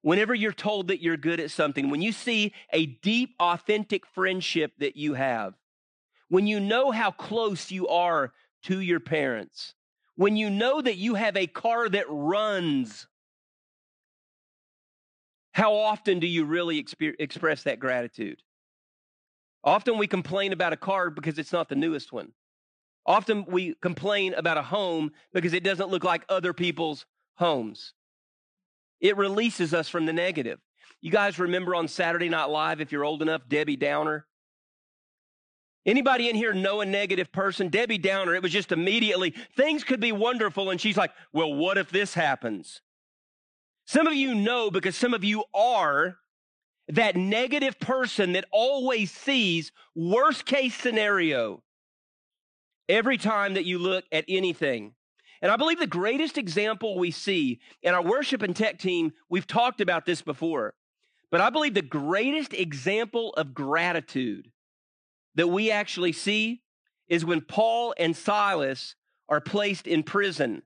whenever 0.02 0.34
you're 0.34 0.52
told 0.52 0.88
that 0.88 1.02
you're 1.02 1.16
good 1.16 1.40
at 1.40 1.50
something, 1.50 1.90
when 1.90 2.00
you 2.00 2.12
see 2.12 2.52
a 2.72 2.86
deep, 2.86 3.34
authentic 3.40 4.06
friendship 4.06 4.72
that 4.78 4.96
you 4.96 5.14
have, 5.14 5.54
when 6.28 6.46
you 6.46 6.60
know 6.60 6.90
how 6.90 7.10
close 7.10 7.70
you 7.70 7.88
are 7.88 8.32
to 8.62 8.80
your 8.80 9.00
parents, 9.00 9.74
when 10.14 10.36
you 10.36 10.48
know 10.48 10.80
that 10.80 10.96
you 10.96 11.14
have 11.14 11.36
a 11.36 11.46
car 11.46 11.88
that 11.88 12.06
runs, 12.08 13.06
how 15.52 15.74
often 15.74 16.20
do 16.20 16.26
you 16.26 16.44
really 16.44 16.82
exp- 16.82 17.14
express 17.18 17.64
that 17.64 17.78
gratitude? 17.78 18.42
Often 19.64 19.98
we 19.98 20.06
complain 20.06 20.52
about 20.52 20.72
a 20.72 20.76
car 20.76 21.10
because 21.10 21.38
it's 21.38 21.52
not 21.52 21.68
the 21.68 21.74
newest 21.74 22.12
one. 22.12 22.32
Often 23.04 23.46
we 23.46 23.74
complain 23.80 24.34
about 24.34 24.58
a 24.58 24.62
home 24.62 25.12
because 25.32 25.52
it 25.52 25.62
doesn't 25.62 25.90
look 25.90 26.04
like 26.04 26.24
other 26.28 26.52
people's 26.52 27.06
homes. 27.36 27.92
It 29.00 29.16
releases 29.16 29.74
us 29.74 29.88
from 29.88 30.06
the 30.06 30.12
negative. 30.12 30.58
You 31.00 31.10
guys 31.10 31.38
remember 31.38 31.74
on 31.74 31.88
Saturday 31.88 32.28
Night 32.28 32.46
Live, 32.46 32.80
if 32.80 32.90
you're 32.90 33.04
old 33.04 33.22
enough, 33.22 33.42
Debbie 33.48 33.76
Downer? 33.76 34.26
Anybody 35.84 36.28
in 36.28 36.34
here 36.34 36.52
know 36.52 36.80
a 36.80 36.86
negative 36.86 37.30
person? 37.30 37.68
Debbie 37.68 37.98
Downer, 37.98 38.34
it 38.34 38.42
was 38.42 38.50
just 38.50 38.72
immediately, 38.72 39.34
things 39.56 39.84
could 39.84 40.00
be 40.00 40.10
wonderful. 40.10 40.70
And 40.70 40.80
she's 40.80 40.96
like, 40.96 41.12
well, 41.32 41.54
what 41.54 41.78
if 41.78 41.90
this 41.90 42.14
happens? 42.14 42.80
Some 43.86 44.08
of 44.08 44.14
you 44.14 44.34
know 44.34 44.70
because 44.70 44.96
some 44.96 45.14
of 45.14 45.22
you 45.22 45.44
are 45.54 46.16
that 46.88 47.16
negative 47.16 47.78
person 47.80 48.32
that 48.32 48.44
always 48.52 49.10
sees 49.10 49.72
worst 49.94 50.46
case 50.46 50.74
scenario 50.74 51.62
every 52.88 53.18
time 53.18 53.54
that 53.54 53.64
you 53.64 53.78
look 53.78 54.04
at 54.12 54.24
anything. 54.28 54.94
And 55.42 55.50
I 55.50 55.56
believe 55.56 55.78
the 55.78 55.86
greatest 55.86 56.38
example 56.38 56.98
we 56.98 57.10
see 57.10 57.60
in 57.82 57.92
our 57.94 58.02
worship 58.02 58.42
and 58.42 58.54
tech 58.54 58.78
team, 58.78 59.12
we've 59.28 59.46
talked 59.46 59.80
about 59.80 60.06
this 60.06 60.22
before, 60.22 60.74
but 61.30 61.40
I 61.40 61.50
believe 61.50 61.74
the 61.74 61.82
greatest 61.82 62.54
example 62.54 63.32
of 63.34 63.52
gratitude 63.52 64.50
that 65.34 65.48
we 65.48 65.70
actually 65.70 66.12
see 66.12 66.62
is 67.08 67.24
when 67.24 67.40
Paul 67.40 67.94
and 67.98 68.16
Silas 68.16 68.94
are 69.28 69.40
placed 69.40 69.86
in 69.86 70.02
prison 70.02 70.62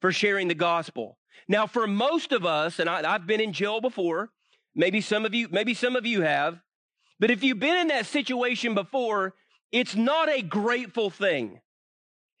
for 0.00 0.12
sharing 0.12 0.48
the 0.48 0.54
gospel. 0.54 1.18
Now, 1.48 1.66
for 1.66 1.86
most 1.86 2.32
of 2.32 2.46
us, 2.46 2.78
and 2.78 2.88
I, 2.88 3.12
have 3.12 3.26
been 3.26 3.40
in 3.40 3.52
jail 3.52 3.80
before, 3.80 4.30
maybe 4.74 5.00
some 5.00 5.24
of 5.24 5.34
you, 5.34 5.48
maybe 5.50 5.74
some 5.74 5.96
of 5.96 6.06
you 6.06 6.22
have, 6.22 6.60
but 7.18 7.30
if 7.30 7.42
you've 7.44 7.60
been 7.60 7.78
in 7.78 7.88
that 7.88 8.06
situation 8.06 8.74
before, 8.74 9.34
it's 9.70 9.94
not 9.94 10.28
a 10.28 10.42
grateful 10.42 11.10
thing. 11.10 11.60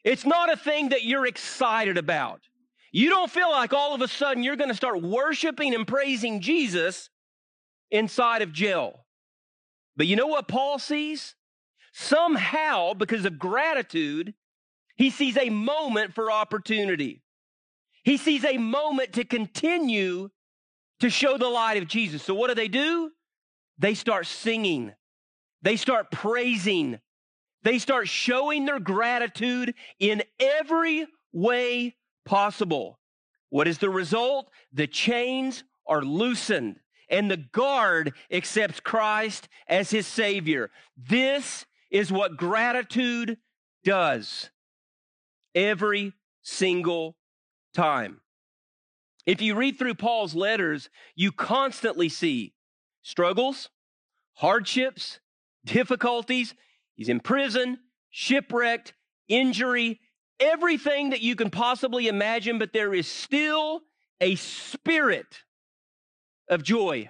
It's 0.04 0.24
not 0.24 0.50
a 0.52 0.56
thing 0.56 0.88
that 0.88 1.04
you're 1.04 1.26
excited 1.26 1.98
about. 1.98 2.40
You 2.92 3.10
don't 3.10 3.30
feel 3.30 3.50
like 3.50 3.72
all 3.72 3.94
of 3.94 4.00
a 4.00 4.08
sudden 4.08 4.42
you're 4.42 4.56
going 4.56 4.70
to 4.70 4.74
start 4.74 5.02
worshiping 5.02 5.74
and 5.74 5.86
praising 5.86 6.40
Jesus 6.40 7.10
inside 7.90 8.42
of 8.42 8.52
jail. 8.52 9.04
But 9.96 10.06
you 10.06 10.16
know 10.16 10.26
what 10.26 10.48
Paul 10.48 10.78
sees? 10.78 11.34
Somehow, 11.92 12.94
because 12.94 13.24
of 13.24 13.38
gratitude, 13.38 14.34
He 14.96 15.10
sees 15.10 15.36
a 15.36 15.50
moment 15.50 16.14
for 16.14 16.32
opportunity. 16.32 17.22
He 18.02 18.16
sees 18.16 18.44
a 18.44 18.56
moment 18.56 19.12
to 19.14 19.24
continue 19.24 20.30
to 21.00 21.10
show 21.10 21.36
the 21.36 21.48
light 21.48 21.82
of 21.82 21.88
Jesus. 21.88 22.22
So 22.22 22.34
what 22.34 22.48
do 22.48 22.54
they 22.54 22.68
do? 22.68 23.10
They 23.78 23.94
start 23.94 24.26
singing. 24.26 24.92
They 25.62 25.76
start 25.76 26.10
praising. 26.10 27.00
They 27.62 27.78
start 27.78 28.08
showing 28.08 28.64
their 28.64 28.80
gratitude 28.80 29.74
in 29.98 30.22
every 30.38 31.06
way 31.32 31.96
possible. 32.24 32.98
What 33.50 33.68
is 33.68 33.78
the 33.78 33.90
result? 33.90 34.50
The 34.72 34.86
chains 34.86 35.64
are 35.86 36.02
loosened 36.02 36.76
and 37.10 37.30
the 37.30 37.36
guard 37.36 38.14
accepts 38.30 38.80
Christ 38.80 39.48
as 39.66 39.90
his 39.90 40.06
Savior. 40.06 40.70
This 40.96 41.66
is 41.90 42.12
what 42.12 42.36
gratitude 42.36 43.36
does 43.84 44.50
every 45.54 46.12
single 46.42 47.16
time. 47.74 48.20
If 49.30 49.40
you 49.40 49.54
read 49.54 49.78
through 49.78 49.94
Paul's 49.94 50.34
letters, 50.34 50.90
you 51.14 51.30
constantly 51.30 52.08
see 52.08 52.52
struggles, 53.02 53.68
hardships, 54.32 55.20
difficulties. 55.64 56.52
He's 56.96 57.08
in 57.08 57.20
prison, 57.20 57.78
shipwrecked, 58.10 58.92
injury, 59.28 60.00
everything 60.40 61.10
that 61.10 61.20
you 61.20 61.36
can 61.36 61.48
possibly 61.48 62.08
imagine, 62.08 62.58
but 62.58 62.72
there 62.72 62.92
is 62.92 63.06
still 63.06 63.82
a 64.20 64.34
spirit 64.34 65.44
of 66.48 66.64
joy. 66.64 67.08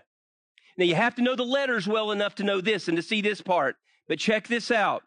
Now, 0.76 0.84
you 0.84 0.96
have 0.96 1.14
to 1.14 1.22
know 1.22 1.36
the 1.36 1.42
letters 1.42 1.88
well 1.88 2.10
enough 2.10 2.34
to 2.34 2.44
know 2.44 2.60
this 2.60 2.86
and 2.86 2.98
to 2.98 3.02
see 3.02 3.22
this 3.22 3.40
part, 3.40 3.76
but 4.08 4.18
check 4.18 4.46
this 4.46 4.70
out. 4.70 5.04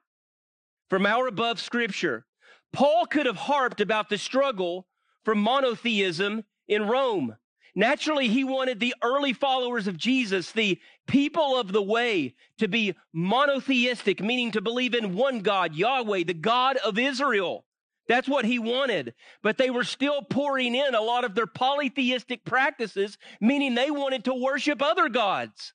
From 0.90 1.06
our 1.06 1.28
above 1.28 1.60
scripture, 1.60 2.26
Paul 2.72 3.06
could 3.06 3.28
have 3.28 3.38
harped 3.38 3.82
about 3.82 4.10
the 4.10 4.18
struggle 4.18 4.88
for 5.24 5.36
monotheism 5.36 6.46
in 6.68 6.88
Rome. 6.88 7.36
Naturally, 7.76 8.28
he 8.28 8.44
wanted 8.44 8.80
the 8.80 8.94
early 9.02 9.34
followers 9.34 9.88
of 9.88 9.98
Jesus, 9.98 10.52
the 10.52 10.80
people 11.08 11.60
of 11.60 11.72
the 11.72 11.82
way, 11.82 12.36
to 12.60 12.68
be 12.68 12.94
monotheistic, 13.14 14.22
meaning 14.22 14.52
to 14.52 14.62
believe 14.62 14.94
in 14.94 15.16
one 15.16 15.40
God, 15.40 15.74
Yahweh, 15.74 16.24
the 16.26 16.36
God 16.36 16.78
of 16.78 17.00
Israel. 17.00 17.66
That's 18.08 18.28
what 18.28 18.46
he 18.46 18.60
wanted. 18.60 19.14
But 19.42 19.58
they 19.58 19.70
were 19.70 19.86
still 19.86 20.22
pouring 20.22 20.76
in 20.76 20.94
a 20.94 21.02
lot 21.02 21.24
of 21.24 21.34
their 21.34 21.48
polytheistic 21.48 22.46
practices, 22.46 23.18
meaning 23.42 23.74
they 23.74 23.90
wanted 23.90 24.26
to 24.26 24.34
worship 24.34 24.82
other 24.82 25.10
gods. 25.10 25.74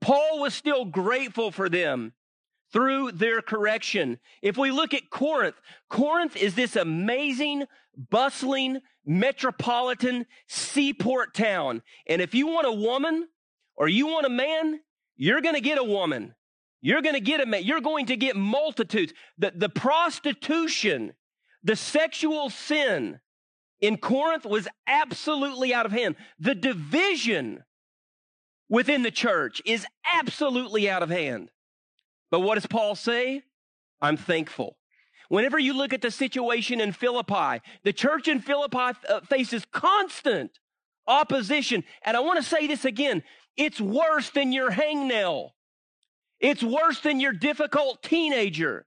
Paul 0.00 0.40
was 0.40 0.54
still 0.54 0.84
grateful 0.84 1.50
for 1.50 1.68
them 1.68 2.12
through 2.72 3.12
their 3.12 3.42
correction. 3.42 4.18
If 4.42 4.56
we 4.56 4.70
look 4.70 4.94
at 4.94 5.10
Corinth, 5.10 5.56
Corinth 5.88 6.36
is 6.36 6.54
this 6.54 6.76
amazing, 6.76 7.64
bustling, 8.10 8.80
metropolitan 9.06 10.26
seaport 10.46 11.34
town. 11.34 11.82
And 12.06 12.22
if 12.22 12.34
you 12.34 12.46
want 12.46 12.66
a 12.66 12.72
woman 12.72 13.28
or 13.76 13.88
you 13.88 14.06
want 14.06 14.26
a 14.26 14.30
man, 14.30 14.80
you're 15.16 15.40
going 15.40 15.54
to 15.54 15.60
get 15.60 15.78
a 15.78 15.84
woman. 15.84 16.34
You're 16.80 17.02
going 17.02 17.14
to 17.14 17.20
get 17.20 17.40
a 17.40 17.46
man. 17.46 17.64
You're 17.64 17.80
going 17.80 18.06
to 18.06 18.16
get 18.16 18.36
multitudes. 18.36 19.12
The, 19.38 19.52
the 19.54 19.68
prostitution 19.68 21.14
the 21.64 21.76
sexual 21.76 22.50
sin 22.50 23.20
in 23.80 23.96
Corinth 23.96 24.44
was 24.44 24.68
absolutely 24.86 25.74
out 25.74 25.86
of 25.86 25.92
hand. 25.92 26.14
The 26.38 26.54
division 26.54 27.64
within 28.68 29.02
the 29.02 29.10
church 29.10 29.62
is 29.64 29.86
absolutely 30.14 30.88
out 30.88 31.02
of 31.02 31.08
hand. 31.08 31.50
But 32.30 32.40
what 32.40 32.56
does 32.56 32.66
Paul 32.66 32.94
say? 32.94 33.42
I'm 34.00 34.18
thankful. 34.18 34.76
Whenever 35.34 35.58
you 35.58 35.72
look 35.76 35.92
at 35.92 36.00
the 36.00 36.12
situation 36.12 36.80
in 36.80 36.92
Philippi, 36.92 37.60
the 37.82 37.92
church 37.92 38.28
in 38.28 38.38
Philippi 38.38 38.96
uh, 39.08 39.20
faces 39.28 39.66
constant 39.72 40.60
opposition. 41.08 41.82
And 42.04 42.16
I 42.16 42.20
want 42.20 42.40
to 42.40 42.48
say 42.48 42.68
this 42.68 42.84
again 42.84 43.24
it's 43.56 43.80
worse 43.80 44.30
than 44.30 44.52
your 44.52 44.70
hangnail, 44.70 45.50
it's 46.38 46.62
worse 46.62 47.00
than 47.00 47.18
your 47.18 47.32
difficult 47.32 48.00
teenager. 48.00 48.86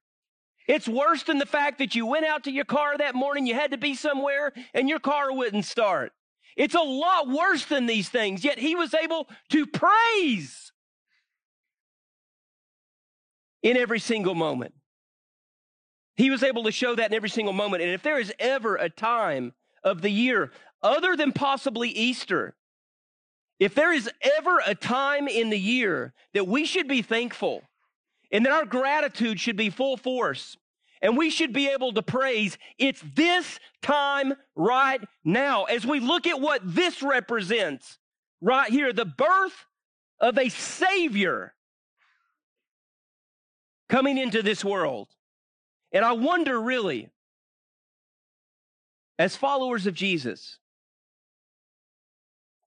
It's 0.70 0.88
worse 0.88 1.24
than 1.24 1.38
the 1.38 1.46
fact 1.46 1.80
that 1.80 1.96
you 1.96 2.06
went 2.06 2.26
out 2.26 2.46
to 2.46 2.52
your 2.52 2.66
car 2.66 2.98
that 2.98 3.14
morning, 3.14 3.46
you 3.46 3.54
had 3.54 3.72
to 3.72 3.78
be 3.78 3.94
somewhere, 3.94 4.54
and 4.74 4.88
your 4.88 5.00
car 5.00 5.34
wouldn't 5.34 5.66
start. 5.66 6.14
It's 6.56 6.76
a 6.76 6.80
lot 6.80 7.28
worse 7.28 7.66
than 7.66 7.88
these 7.88 8.08
things, 8.08 8.46
yet 8.46 8.58
he 8.58 8.74
was 8.74 8.94
able 8.94 9.28
to 9.50 9.68
praise 9.68 10.72
in 13.64 13.76
every 13.76 14.00
single 14.00 14.36
moment. 14.36 14.74
He 16.18 16.30
was 16.30 16.44
able 16.44 16.64
to 16.64 16.72
show 16.72 16.96
that 16.96 17.12
in 17.12 17.16
every 17.16 17.30
single 17.30 17.54
moment. 17.54 17.84
And 17.84 17.92
if 17.92 18.04
there 18.04 18.20
is 18.20 18.34
ever 18.40 18.76
a 18.76 18.90
time 18.90 19.54
of 19.84 20.02
the 20.02 20.10
year, 20.10 20.52
other 20.84 21.16
than 21.16 21.32
possibly 21.32 21.90
Easter, 21.90 22.56
if 23.60 23.74
there 23.74 23.94
is 23.94 24.10
ever 24.38 24.62
a 24.66 24.76
time 24.76 25.28
in 25.28 25.50
the 25.50 25.60
year 25.60 26.14
that 26.34 26.48
we 26.48 26.66
should 26.66 26.88
be 26.88 27.02
thankful, 27.02 27.64
and 28.32 28.46
that 28.46 28.54
our 28.54 28.66
gratitude 28.66 29.40
should 29.40 29.56
be 29.56 29.70
full 29.70 29.98
force. 29.98 30.58
And 31.02 31.16
we 31.16 31.30
should 31.30 31.54
be 31.54 31.70
able 31.70 31.94
to 31.94 32.02
praise. 32.02 32.58
It's 32.78 33.04
this 33.16 33.60
time 33.82 34.34
right 34.56 35.02
now. 35.24 35.66
As 35.66 35.86
we 35.86 36.00
look 36.00 36.26
at 36.26 36.42
what 36.42 36.62
this 36.64 37.04
represents 37.04 38.00
right 38.42 38.70
here, 38.70 38.92
the 38.92 39.06
birth 39.06 39.66
of 40.20 40.38
a 40.38 40.50
Savior 40.50 41.54
coming 43.88 44.18
into 44.18 44.42
this 44.42 44.66
world. 44.66 45.08
And 45.92 46.04
I 46.04 46.12
wonder 46.12 46.60
really, 46.60 47.10
as 49.18 49.36
followers 49.36 49.88
of 49.88 49.94
Jesus, 49.94 50.60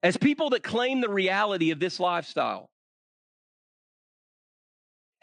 as 0.03 0.17
people 0.17 0.51
that 0.51 0.63
claim 0.63 1.01
the 1.01 1.11
reality 1.11 1.71
of 1.71 1.81
this 1.81 2.01
lifestyle, 2.01 2.71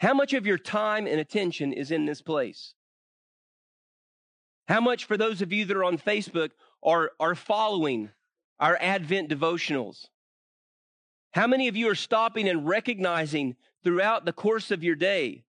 how 0.00 0.14
much 0.14 0.32
of 0.32 0.46
your 0.46 0.58
time 0.58 1.06
and 1.06 1.18
attention 1.18 1.72
is 1.72 1.90
in 1.90 2.06
this 2.06 2.22
place? 2.22 2.74
How 4.68 4.80
much, 4.80 5.06
for 5.06 5.16
those 5.16 5.42
of 5.42 5.52
you 5.52 5.64
that 5.64 5.76
are 5.76 5.84
on 5.84 5.98
Facebook, 5.98 6.50
are, 6.84 7.12
are 7.18 7.34
following 7.34 8.10
our 8.60 8.78
Advent 8.80 9.28
devotionals? 9.28 10.06
How 11.32 11.46
many 11.46 11.68
of 11.68 11.76
you 11.76 11.90
are 11.90 11.94
stopping 11.94 12.48
and 12.48 12.66
recognizing 12.68 13.56
throughout 13.82 14.24
the 14.24 14.32
course 14.32 14.70
of 14.70 14.84
your 14.84 14.94
day? 14.94 15.44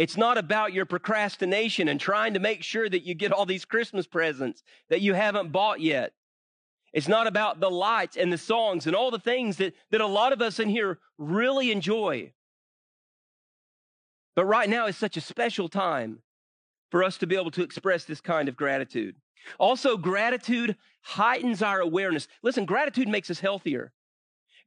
It's 0.00 0.16
not 0.16 0.38
about 0.38 0.72
your 0.72 0.86
procrastination 0.86 1.86
and 1.86 2.00
trying 2.00 2.32
to 2.32 2.40
make 2.40 2.62
sure 2.62 2.88
that 2.88 3.02
you 3.04 3.14
get 3.14 3.32
all 3.32 3.44
these 3.44 3.66
Christmas 3.66 4.06
presents 4.06 4.62
that 4.88 5.02
you 5.02 5.12
haven't 5.12 5.52
bought 5.52 5.82
yet. 5.82 6.14
It's 6.94 7.06
not 7.06 7.26
about 7.26 7.60
the 7.60 7.70
lights 7.70 8.16
and 8.16 8.32
the 8.32 8.38
songs 8.38 8.86
and 8.86 8.96
all 8.96 9.10
the 9.10 9.18
things 9.18 9.58
that, 9.58 9.74
that 9.90 10.00
a 10.00 10.06
lot 10.06 10.32
of 10.32 10.40
us 10.40 10.58
in 10.58 10.70
here 10.70 11.00
really 11.18 11.70
enjoy. 11.70 12.32
But 14.34 14.46
right 14.46 14.70
now 14.70 14.86
is 14.86 14.96
such 14.96 15.18
a 15.18 15.20
special 15.20 15.68
time 15.68 16.20
for 16.90 17.04
us 17.04 17.18
to 17.18 17.26
be 17.26 17.36
able 17.36 17.50
to 17.50 17.62
express 17.62 18.04
this 18.04 18.22
kind 18.22 18.48
of 18.48 18.56
gratitude. 18.56 19.16
Also, 19.58 19.98
gratitude 19.98 20.78
heightens 21.02 21.60
our 21.60 21.80
awareness. 21.80 22.26
Listen, 22.42 22.64
gratitude 22.64 23.06
makes 23.06 23.28
us 23.28 23.40
healthier. 23.40 23.92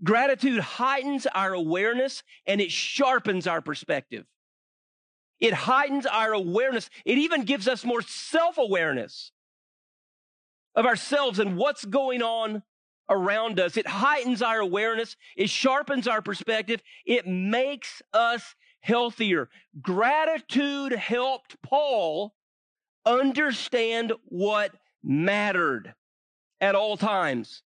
Gratitude 0.04 0.60
heightens 0.60 1.26
our 1.34 1.54
awareness 1.54 2.22
and 2.46 2.62
it 2.62 2.72
sharpens 2.72 3.48
our 3.48 3.62
perspective. 3.62 4.28
It 5.44 5.54
heightens 5.54 6.06
our 6.06 6.32
awareness. 6.32 6.90
It 7.04 7.18
even 7.18 7.44
gives 7.44 7.68
us 7.68 7.84
more 7.84 8.02
self 8.02 8.58
awareness 8.58 9.34
of 10.74 10.86
ourselves 10.86 11.38
and 11.38 11.58
what's 11.58 11.84
going 11.84 12.22
on 12.22 12.64
around 13.10 13.60
us. 13.60 13.76
It 13.76 13.86
heightens 13.86 14.42
our 14.42 14.60
awareness. 14.60 15.18
It 15.36 15.50
sharpens 15.50 16.08
our 16.08 16.22
perspective. 16.22 16.82
It 17.06 17.28
makes 17.28 18.02
us 18.14 18.56
healthier. 18.80 19.50
Gratitude 19.82 20.94
helped 20.94 21.62
Paul 21.62 22.34
understand 23.06 24.14
what 24.24 24.72
mattered 25.04 25.94
at 26.62 26.74
all 26.74 26.96
times. 26.96 27.64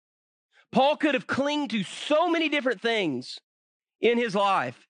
Paul 0.71 0.95
could 0.95 1.15
have 1.15 1.25
clinged 1.25 1.71
to 1.71 1.81
so 1.83 2.29
many 2.29 2.49
different 2.49 2.81
things 2.81 3.39
in 3.99 4.19
his 4.19 4.35
life, 4.35 4.87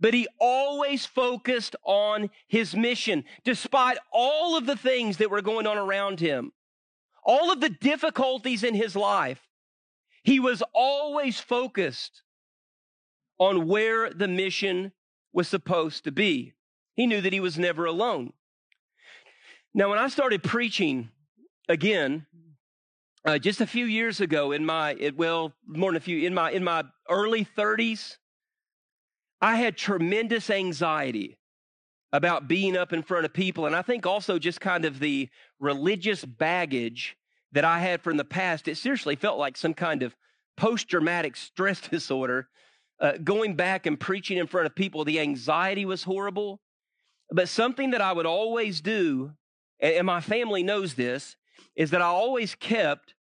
but 0.00 0.14
he 0.14 0.28
always 0.38 1.04
focused 1.06 1.76
on 1.84 2.30
his 2.46 2.74
mission 2.74 3.24
despite 3.44 3.98
all 4.12 4.56
of 4.56 4.66
the 4.66 4.76
things 4.76 5.16
that 5.16 5.30
were 5.30 5.42
going 5.42 5.66
on 5.66 5.76
around 5.76 6.20
him, 6.20 6.52
all 7.24 7.52
of 7.52 7.60
the 7.60 7.70
difficulties 7.70 8.62
in 8.62 8.74
his 8.74 8.94
life. 8.94 9.40
He 10.22 10.40
was 10.40 10.62
always 10.74 11.40
focused 11.40 12.22
on 13.38 13.66
where 13.66 14.10
the 14.10 14.28
mission 14.28 14.92
was 15.32 15.48
supposed 15.48 16.04
to 16.04 16.12
be. 16.12 16.54
He 16.94 17.06
knew 17.06 17.20
that 17.20 17.32
he 17.32 17.40
was 17.40 17.58
never 17.58 17.84
alone. 17.84 18.32
Now, 19.74 19.90
when 19.90 19.98
I 19.98 20.08
started 20.08 20.42
preaching 20.42 21.10
again, 21.68 22.26
uh, 23.24 23.38
just 23.38 23.60
a 23.60 23.66
few 23.66 23.84
years 23.84 24.20
ago, 24.20 24.52
in 24.52 24.64
my 24.64 24.96
it, 24.98 25.16
well, 25.16 25.52
more 25.66 25.90
than 25.90 25.96
a 25.96 26.00
few 26.00 26.26
in 26.26 26.34
my 26.34 26.50
in 26.50 26.64
my 26.64 26.84
early 27.08 27.44
30s, 27.44 28.16
I 29.40 29.56
had 29.56 29.76
tremendous 29.76 30.50
anxiety 30.50 31.38
about 32.12 32.48
being 32.48 32.76
up 32.76 32.92
in 32.92 33.02
front 33.02 33.24
of 33.24 33.32
people. 33.32 33.66
And 33.66 33.76
I 33.76 33.82
think 33.82 34.06
also 34.06 34.38
just 34.38 34.60
kind 34.60 34.84
of 34.84 34.98
the 34.98 35.28
religious 35.60 36.24
baggage 36.24 37.16
that 37.52 37.64
I 37.64 37.80
had 37.80 38.02
from 38.02 38.16
the 38.16 38.24
past. 38.24 38.68
It 38.68 38.76
seriously 38.76 39.16
felt 39.16 39.38
like 39.38 39.56
some 39.56 39.74
kind 39.74 40.02
of 40.02 40.16
post 40.56 40.88
traumatic 40.88 41.36
stress 41.36 41.80
disorder. 41.80 42.48
Uh, 43.00 43.12
going 43.22 43.54
back 43.54 43.86
and 43.86 44.00
preaching 44.00 44.38
in 44.38 44.46
front 44.46 44.66
of 44.66 44.74
people, 44.74 45.04
the 45.04 45.20
anxiety 45.20 45.84
was 45.84 46.02
horrible. 46.02 46.60
But 47.30 47.48
something 47.48 47.90
that 47.90 48.00
I 48.00 48.12
would 48.12 48.26
always 48.26 48.80
do, 48.80 49.32
and 49.80 50.06
my 50.06 50.20
family 50.20 50.62
knows 50.62 50.94
this, 50.94 51.36
is 51.76 51.90
that 51.90 52.02
I 52.02 52.06
always 52.06 52.54
kept 52.54 53.14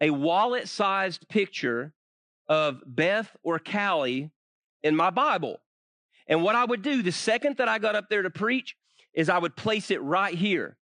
a 0.00 0.10
wallet 0.10 0.68
sized 0.68 1.28
picture 1.28 1.94
of 2.48 2.82
Beth 2.84 3.34
or 3.42 3.58
Callie 3.58 4.30
in 4.84 4.94
my 4.94 5.10
Bible. 5.10 5.58
And 6.28 6.44
what 6.44 6.54
I 6.54 6.64
would 6.64 6.82
do 6.82 7.02
the 7.02 7.10
second 7.10 7.56
that 7.56 7.68
I 7.68 7.78
got 7.80 7.96
up 7.96 8.08
there 8.08 8.22
to 8.22 8.30
preach 8.30 8.76
is 9.14 9.28
I 9.28 9.38
would 9.38 9.56
place 9.56 9.90
it 9.90 10.00
right 10.02 10.34
here. 10.34 10.76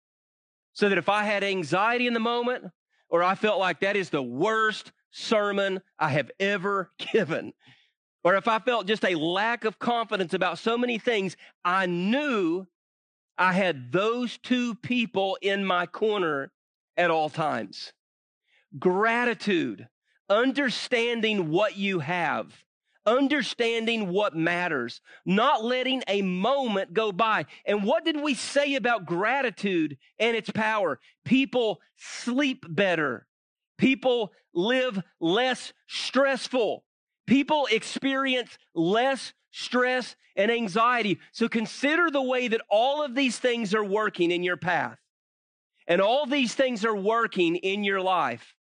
So 0.73 0.89
that 0.89 0.97
if 0.97 1.07
I 1.07 1.23
had 1.23 1.43
anxiety 1.43 2.07
in 2.07 2.13
the 2.13 2.19
moment 2.19 2.65
or 3.09 3.23
I 3.23 3.35
felt 3.35 3.59
like 3.59 3.81
that 3.81 3.95
is 3.95 4.09
the 4.09 4.23
worst 4.23 4.91
sermon 5.11 5.81
I 5.99 6.09
have 6.09 6.31
ever 6.39 6.91
given, 7.13 7.53
or 8.23 8.35
if 8.35 8.47
I 8.47 8.59
felt 8.59 8.87
just 8.87 9.05
a 9.05 9.15
lack 9.15 9.65
of 9.65 9.79
confidence 9.79 10.33
about 10.33 10.59
so 10.59 10.77
many 10.77 10.97
things, 10.97 11.35
I 11.63 11.87
knew 11.87 12.67
I 13.37 13.53
had 13.53 13.91
those 13.91 14.37
two 14.37 14.75
people 14.75 15.37
in 15.41 15.65
my 15.65 15.87
corner 15.87 16.51
at 16.95 17.09
all 17.09 17.29
times. 17.29 17.91
Gratitude, 18.77 19.87
understanding 20.29 21.49
what 21.49 21.75
you 21.75 21.99
have, 21.99 22.53
understanding 23.05 24.09
what 24.09 24.35
matters, 24.35 25.01
not 25.25 25.63
letting 25.63 26.03
a 26.07 26.21
moment 26.21 26.93
go 26.93 27.11
by. 27.11 27.45
And 27.65 27.83
what 27.83 28.05
did 28.05 28.21
we 28.21 28.33
say 28.33 28.75
about 28.75 29.05
gratitude 29.05 29.97
and 30.19 30.35
its 30.35 30.49
power? 30.49 30.99
People 31.25 31.81
sleep 31.97 32.65
better. 32.67 33.27
People 33.77 34.31
live 34.53 35.01
less 35.19 35.73
stressful. 35.87 36.83
People 37.25 37.67
experience 37.71 38.57
less 38.75 39.33
stress 39.51 40.15
and 40.35 40.51
anxiety. 40.51 41.19
So 41.31 41.47
consider 41.47 42.09
the 42.09 42.21
way 42.21 42.47
that 42.47 42.61
all 42.69 43.03
of 43.03 43.15
these 43.15 43.37
things 43.37 43.73
are 43.73 43.83
working 43.83 44.31
in 44.31 44.43
your 44.43 44.57
path. 44.57 44.97
And 45.87 45.99
all 45.99 46.25
these 46.25 46.53
things 46.53 46.85
are 46.85 46.95
working 46.95 47.55
in 47.55 47.83
your 47.83 48.01
life. 48.01 48.55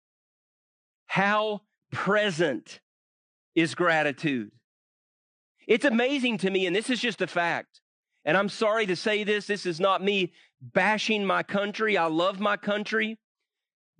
How 1.06 1.62
present 1.92 2.80
is 3.60 3.76
gratitude. 3.76 4.52
It's 5.68 5.86
amazing 5.86 6.40
to 6.40 6.50
me, 6.50 6.66
and 6.66 6.76
this 6.76 6.90
is 6.90 7.00
just 7.00 7.22
a 7.22 7.28
fact. 7.28 7.82
And 8.26 8.36
I'm 8.36 8.50
sorry 8.50 8.86
to 8.88 8.96
say 8.96 9.24
this, 9.24 9.48
this 9.48 9.66
is 9.66 9.80
not 9.80 10.04
me 10.04 10.34
bashing 10.62 11.26
my 11.26 11.44
country. 11.44 11.98
I 11.98 12.08
love 12.08 12.40
my 12.40 12.58
country. 12.58 13.18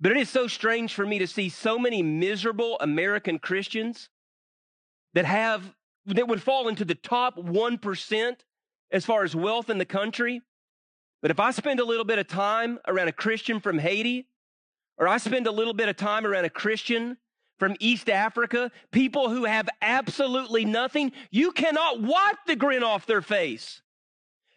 But 0.00 0.12
it 0.12 0.18
is 0.18 0.30
so 0.30 0.46
strange 0.46 0.94
for 0.94 1.06
me 1.06 1.18
to 1.18 1.26
see 1.26 1.48
so 1.48 1.78
many 1.78 2.02
miserable 2.02 2.78
American 2.80 3.38
Christians 3.38 4.08
that 5.14 5.26
have, 5.26 5.74
that 6.06 6.28
would 6.28 6.42
fall 6.42 6.68
into 6.68 6.84
the 6.84 6.94
top 6.94 7.36
1% 7.36 8.36
as 8.90 9.04
far 9.04 9.24
as 9.24 9.36
wealth 9.36 9.70
in 9.70 9.78
the 9.78 9.84
country. 9.84 10.42
But 11.22 11.30
if 11.30 11.38
I 11.38 11.50
spend 11.50 11.80
a 11.80 11.84
little 11.84 12.04
bit 12.04 12.18
of 12.18 12.28
time 12.28 12.78
around 12.88 13.08
a 13.08 13.12
Christian 13.12 13.60
from 13.60 13.78
Haiti, 13.78 14.26
or 14.96 15.06
I 15.06 15.18
spend 15.18 15.46
a 15.46 15.52
little 15.52 15.74
bit 15.74 15.88
of 15.88 15.96
time 15.96 16.26
around 16.26 16.46
a 16.46 16.50
Christian 16.50 17.18
from 17.60 17.76
East 17.78 18.08
Africa, 18.08 18.72
people 18.90 19.28
who 19.28 19.44
have 19.44 19.68
absolutely 19.82 20.64
nothing, 20.64 21.12
you 21.30 21.52
cannot 21.52 22.00
wipe 22.02 22.38
the 22.46 22.56
grin 22.56 22.82
off 22.82 23.06
their 23.06 23.22
face. 23.22 23.82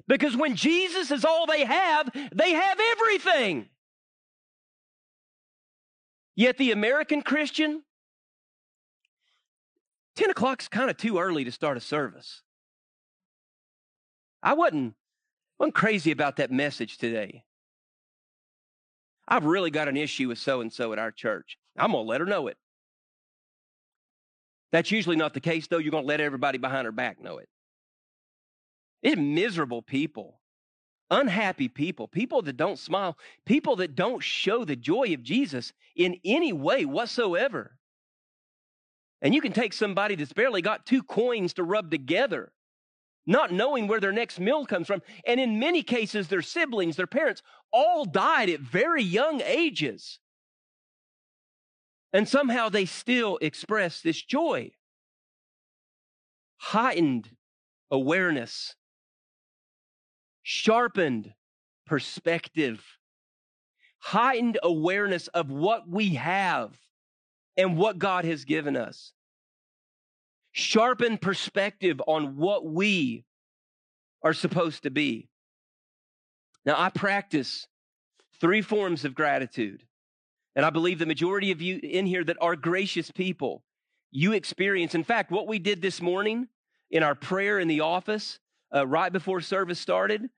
Because 0.07 0.35
when 0.35 0.55
Jesus 0.55 1.11
is 1.11 1.23
all 1.23 1.45
they 1.45 1.65
have, 1.65 2.09
they 2.33 2.53
have 2.53 2.79
everything. 2.91 3.67
Yet 6.35 6.57
the 6.57 6.71
American 6.71 7.21
Christian, 7.21 7.83
10 10.15 10.31
o'clock's 10.31 10.67
kind 10.67 10.89
of 10.89 10.97
too 10.97 11.19
early 11.19 11.43
to 11.43 11.51
start 11.51 11.77
a 11.77 11.81
service. 11.81 12.41
I 14.41 14.53
wasn't, 14.53 14.95
wasn't 15.59 15.75
crazy 15.75 16.11
about 16.11 16.37
that 16.37 16.51
message 16.51 16.97
today. 16.97 17.43
I've 19.27 19.45
really 19.45 19.71
got 19.71 19.87
an 19.87 19.97
issue 19.97 20.29
with 20.29 20.37
so 20.37 20.61
and 20.61 20.71
so 20.71 20.93
at 20.93 20.99
our 20.99 21.11
church. 21.11 21.57
I'm 21.77 21.91
going 21.91 22.05
to 22.05 22.09
let 22.09 22.21
her 22.21 22.25
know 22.27 22.47
it. 22.47 22.57
That's 24.73 24.89
usually 24.89 25.15
not 25.15 25.35
the 25.35 25.39
case, 25.39 25.67
though. 25.67 25.77
You're 25.77 25.91
going 25.91 26.03
to 26.03 26.07
let 26.07 26.19
everybody 26.19 26.57
behind 26.57 26.85
her 26.85 26.91
back 26.91 27.21
know 27.21 27.37
it. 27.37 27.47
It's 29.03 29.21
miserable 29.21 29.83
people, 29.83 30.39
unhappy 31.11 31.67
people, 31.67 32.07
people 32.07 32.41
that 32.41 32.57
don't 32.57 32.79
smile, 32.79 33.15
people 33.45 33.75
that 33.77 33.95
don't 33.95 34.23
show 34.23 34.65
the 34.65 34.75
joy 34.75 35.13
of 35.13 35.21
Jesus 35.21 35.73
in 35.95 36.17
any 36.25 36.53
way 36.53 36.85
whatsoever. 36.85 37.77
And 39.21 39.35
you 39.35 39.41
can 39.41 39.53
take 39.53 39.73
somebody 39.73 40.15
that's 40.15 40.33
barely 40.33 40.63
got 40.63 40.87
two 40.87 41.03
coins 41.03 41.53
to 41.53 41.63
rub 41.63 41.91
together, 41.91 42.51
not 43.27 43.51
knowing 43.51 43.87
where 43.87 43.99
their 43.99 44.11
next 44.11 44.39
meal 44.39 44.65
comes 44.65 44.87
from. 44.87 45.03
And 45.27 45.39
in 45.39 45.59
many 45.59 45.83
cases, 45.83 46.29
their 46.29 46.41
siblings, 46.41 46.95
their 46.95 47.05
parents, 47.05 47.43
all 47.71 48.05
died 48.05 48.49
at 48.49 48.59
very 48.59 49.03
young 49.03 49.39
ages. 49.41 50.17
And 52.13 52.29
somehow 52.29 52.69
they 52.69 52.85
still 52.85 53.37
express 53.41 54.01
this 54.01 54.21
joy. 54.21 54.71
Heightened 56.57 57.29
awareness, 57.89 58.75
sharpened 60.43 61.33
perspective, 61.85 62.81
heightened 63.97 64.59
awareness 64.63 65.27
of 65.29 65.49
what 65.49 65.89
we 65.89 66.15
have 66.15 66.77
and 67.57 67.77
what 67.77 67.99
God 67.99 68.25
has 68.25 68.45
given 68.45 68.77
us. 68.77 69.11
Sharpened 70.51 71.19
perspective 71.19 71.99
on 72.05 72.37
what 72.37 72.65
we 72.65 73.25
are 74.21 74.33
supposed 74.33 74.83
to 74.83 74.91
be. 74.91 75.29
Now, 76.65 76.75
I 76.77 76.89
practice 76.89 77.67
three 78.39 78.61
forms 78.61 79.03
of 79.03 79.15
gratitude. 79.15 79.83
And 80.55 80.65
I 80.65 80.69
believe 80.69 80.99
the 80.99 81.05
majority 81.05 81.51
of 81.51 81.61
you 81.61 81.79
in 81.81 82.05
here 82.05 82.23
that 82.23 82.37
are 82.39 82.55
gracious 82.55 83.11
people, 83.11 83.63
you 84.11 84.33
experience. 84.33 84.93
In 84.93 85.03
fact, 85.03 85.31
what 85.31 85.47
we 85.47 85.59
did 85.59 85.81
this 85.81 86.01
morning 86.01 86.47
in 86.91 87.01
our 87.01 87.15
prayer 87.15 87.59
in 87.59 87.67
the 87.67 87.81
office, 87.81 88.39
uh, 88.73 88.85
right 88.85 89.11
before 89.11 89.41
service 89.41 89.79
started, 89.79 90.29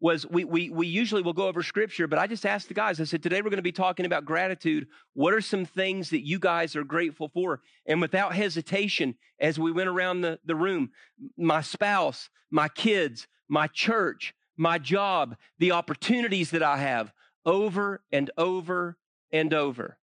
was 0.00 0.26
we, 0.26 0.44
we, 0.44 0.70
we 0.70 0.86
usually 0.86 1.22
will 1.22 1.32
go 1.32 1.48
over 1.48 1.62
scripture, 1.62 2.06
but 2.06 2.18
I 2.18 2.26
just 2.26 2.44
asked 2.44 2.68
the 2.68 2.74
guys, 2.74 3.00
I 3.00 3.04
said, 3.04 3.22
today 3.22 3.40
we're 3.40 3.50
going 3.50 3.56
to 3.56 3.62
be 3.62 3.72
talking 3.72 4.06
about 4.06 4.24
gratitude. 4.24 4.86
What 5.14 5.32
are 5.32 5.40
some 5.40 5.64
things 5.64 6.10
that 6.10 6.26
you 6.26 6.38
guys 6.38 6.76
are 6.76 6.84
grateful 6.84 7.30
for? 7.32 7.60
And 7.86 8.00
without 8.00 8.34
hesitation, 8.34 9.14
as 9.40 9.58
we 9.58 9.72
went 9.72 9.88
around 9.88 10.20
the, 10.20 10.38
the 10.44 10.54
room, 10.54 10.90
my 11.36 11.62
spouse, 11.62 12.28
my 12.50 12.68
kids, 12.68 13.26
my 13.48 13.66
church, 13.66 14.34
my 14.56 14.78
job, 14.78 15.36
the 15.58 15.72
opportunities 15.72 16.50
that 16.50 16.62
I 16.62 16.78
have 16.78 17.12
over 17.46 18.02
and 18.12 18.30
over 18.36 18.98
and 19.34 19.52
over. 19.52 19.98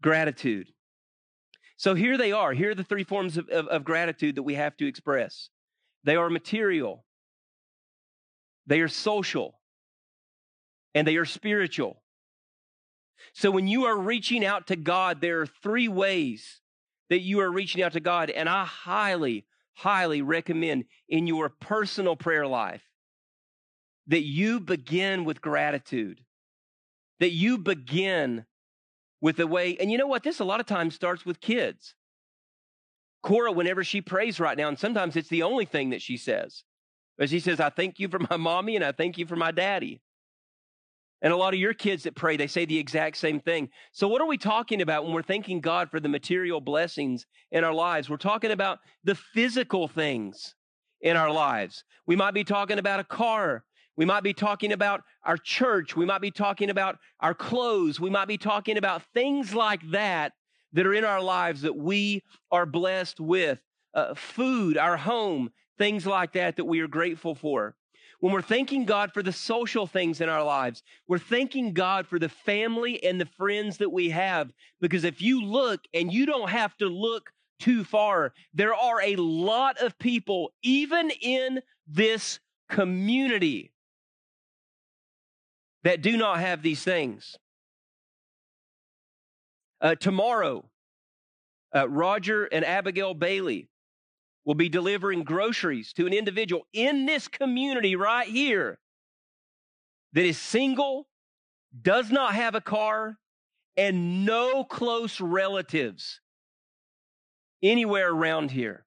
Gratitude. 0.00 0.68
So 1.76 1.94
here 1.94 2.16
they 2.16 2.30
are. 2.30 2.52
Here 2.52 2.70
are 2.70 2.74
the 2.76 2.84
three 2.84 3.02
forms 3.02 3.36
of, 3.36 3.48
of, 3.48 3.66
of 3.66 3.84
gratitude 3.84 4.36
that 4.36 4.44
we 4.44 4.54
have 4.54 4.76
to 4.78 4.86
express 4.86 5.50
they 6.04 6.16
are 6.16 6.30
material, 6.30 7.04
they 8.66 8.80
are 8.80 8.88
social, 8.88 9.60
and 10.94 11.06
they 11.06 11.16
are 11.16 11.24
spiritual. 11.24 12.02
So 13.34 13.50
when 13.50 13.68
you 13.68 13.84
are 13.84 13.96
reaching 13.96 14.44
out 14.44 14.68
to 14.68 14.76
God, 14.76 15.20
there 15.20 15.40
are 15.40 15.46
three 15.46 15.88
ways 15.88 16.60
that 17.08 17.20
you 17.20 17.40
are 17.40 17.50
reaching 17.50 17.82
out 17.82 17.92
to 17.92 18.00
God. 18.00 18.30
And 18.30 18.48
I 18.48 18.64
highly, 18.64 19.46
highly 19.74 20.22
recommend 20.22 20.84
in 21.08 21.28
your 21.28 21.48
personal 21.48 22.16
prayer 22.16 22.46
life 22.46 22.82
that 24.08 24.22
you 24.22 24.58
begin 24.58 25.24
with 25.24 25.40
gratitude 25.40 26.20
that 27.20 27.30
you 27.30 27.58
begin 27.58 28.44
with 29.20 29.36
the 29.36 29.46
way, 29.46 29.76
and 29.78 29.90
you 29.90 29.98
know 29.98 30.06
what? 30.06 30.22
This 30.22 30.40
a 30.40 30.44
lot 30.44 30.60
of 30.60 30.66
times 30.66 30.94
starts 30.94 31.24
with 31.24 31.40
kids. 31.40 31.94
Cora, 33.22 33.52
whenever 33.52 33.84
she 33.84 34.00
prays 34.00 34.40
right 34.40 34.58
now, 34.58 34.68
and 34.68 34.78
sometimes 34.78 35.14
it's 35.16 35.28
the 35.28 35.44
only 35.44 35.64
thing 35.64 35.90
that 35.90 36.02
she 36.02 36.16
says, 36.16 36.64
but 37.16 37.30
she 37.30 37.38
says, 37.38 37.60
I 37.60 37.70
thank 37.70 38.00
you 38.00 38.08
for 38.08 38.18
my 38.18 38.36
mommy 38.36 38.76
and 38.76 38.84
I 38.84 38.92
thank 38.92 39.16
you 39.16 39.26
for 39.26 39.36
my 39.36 39.52
daddy. 39.52 40.00
And 41.22 41.32
a 41.32 41.36
lot 41.36 41.54
of 41.54 41.60
your 41.60 41.72
kids 41.72 42.02
that 42.02 42.16
pray, 42.16 42.36
they 42.36 42.48
say 42.48 42.64
the 42.64 42.78
exact 42.78 43.16
same 43.16 43.38
thing. 43.38 43.68
So, 43.92 44.08
what 44.08 44.20
are 44.20 44.26
we 44.26 44.38
talking 44.38 44.82
about 44.82 45.04
when 45.04 45.12
we're 45.12 45.22
thanking 45.22 45.60
God 45.60 45.88
for 45.88 46.00
the 46.00 46.08
material 46.08 46.60
blessings 46.60 47.26
in 47.52 47.62
our 47.62 47.72
lives? 47.72 48.10
We're 48.10 48.16
talking 48.16 48.50
about 48.50 48.80
the 49.04 49.14
physical 49.14 49.86
things 49.86 50.56
in 51.00 51.16
our 51.16 51.30
lives. 51.30 51.84
We 52.08 52.16
might 52.16 52.34
be 52.34 52.42
talking 52.42 52.80
about 52.80 52.98
a 52.98 53.04
car 53.04 53.62
we 53.96 54.04
might 54.04 54.22
be 54.22 54.32
talking 54.32 54.72
about 54.72 55.02
our 55.24 55.36
church. 55.36 55.96
We 55.96 56.06
might 56.06 56.20
be 56.20 56.30
talking 56.30 56.70
about 56.70 56.98
our 57.20 57.34
clothes. 57.34 58.00
We 58.00 58.10
might 58.10 58.28
be 58.28 58.38
talking 58.38 58.78
about 58.78 59.02
things 59.14 59.54
like 59.54 59.80
that 59.90 60.32
that 60.72 60.86
are 60.86 60.94
in 60.94 61.04
our 61.04 61.20
lives 61.20 61.62
that 61.62 61.76
we 61.76 62.22
are 62.50 62.66
blessed 62.66 63.20
with. 63.20 63.60
Uh, 63.94 64.14
food, 64.14 64.78
our 64.78 64.96
home, 64.96 65.50
things 65.76 66.06
like 66.06 66.32
that 66.32 66.56
that 66.56 66.64
we 66.64 66.80
are 66.80 66.88
grateful 66.88 67.34
for. 67.34 67.74
When 68.20 68.32
we're 68.32 68.40
thanking 68.40 68.86
God 68.86 69.12
for 69.12 69.22
the 69.22 69.32
social 69.32 69.86
things 69.86 70.20
in 70.20 70.30
our 70.30 70.44
lives, 70.44 70.82
we're 71.08 71.18
thanking 71.18 71.74
God 71.74 72.06
for 72.06 72.18
the 72.18 72.28
family 72.28 73.02
and 73.04 73.20
the 73.20 73.26
friends 73.26 73.78
that 73.78 73.90
we 73.90 74.08
have. 74.10 74.50
Because 74.80 75.04
if 75.04 75.20
you 75.20 75.44
look, 75.44 75.80
and 75.92 76.12
you 76.12 76.24
don't 76.24 76.48
have 76.48 76.76
to 76.78 76.86
look 76.86 77.32
too 77.58 77.84
far, 77.84 78.32
there 78.54 78.74
are 78.74 79.02
a 79.02 79.16
lot 79.16 79.76
of 79.78 79.98
people, 79.98 80.52
even 80.62 81.10
in 81.20 81.60
this 81.86 82.38
community, 82.70 83.71
that 85.84 86.02
do 86.02 86.16
not 86.16 86.40
have 86.40 86.62
these 86.62 86.82
things. 86.82 87.36
Uh, 89.80 89.94
tomorrow, 89.96 90.64
uh, 91.74 91.88
Roger 91.88 92.44
and 92.44 92.64
Abigail 92.64 93.14
Bailey 93.14 93.68
will 94.44 94.54
be 94.54 94.68
delivering 94.68 95.24
groceries 95.24 95.92
to 95.94 96.06
an 96.06 96.12
individual 96.12 96.66
in 96.72 97.06
this 97.06 97.28
community 97.28 97.96
right 97.96 98.28
here 98.28 98.78
that 100.12 100.24
is 100.24 100.38
single, 100.38 101.06
does 101.80 102.10
not 102.10 102.34
have 102.34 102.54
a 102.54 102.60
car, 102.60 103.18
and 103.76 104.24
no 104.24 104.64
close 104.64 105.20
relatives 105.20 106.20
anywhere 107.62 108.10
around 108.10 108.50
here. 108.50 108.84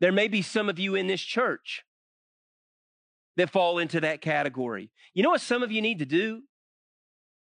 There 0.00 0.12
may 0.12 0.28
be 0.28 0.42
some 0.42 0.68
of 0.68 0.78
you 0.78 0.94
in 0.94 1.06
this 1.06 1.22
church 1.22 1.84
that 3.38 3.50
fall 3.50 3.78
into 3.78 4.00
that 4.00 4.20
category. 4.20 4.90
You 5.14 5.22
know 5.22 5.30
what 5.30 5.40
some 5.40 5.62
of 5.62 5.72
you 5.72 5.80
need 5.80 6.00
to 6.00 6.04
do? 6.04 6.42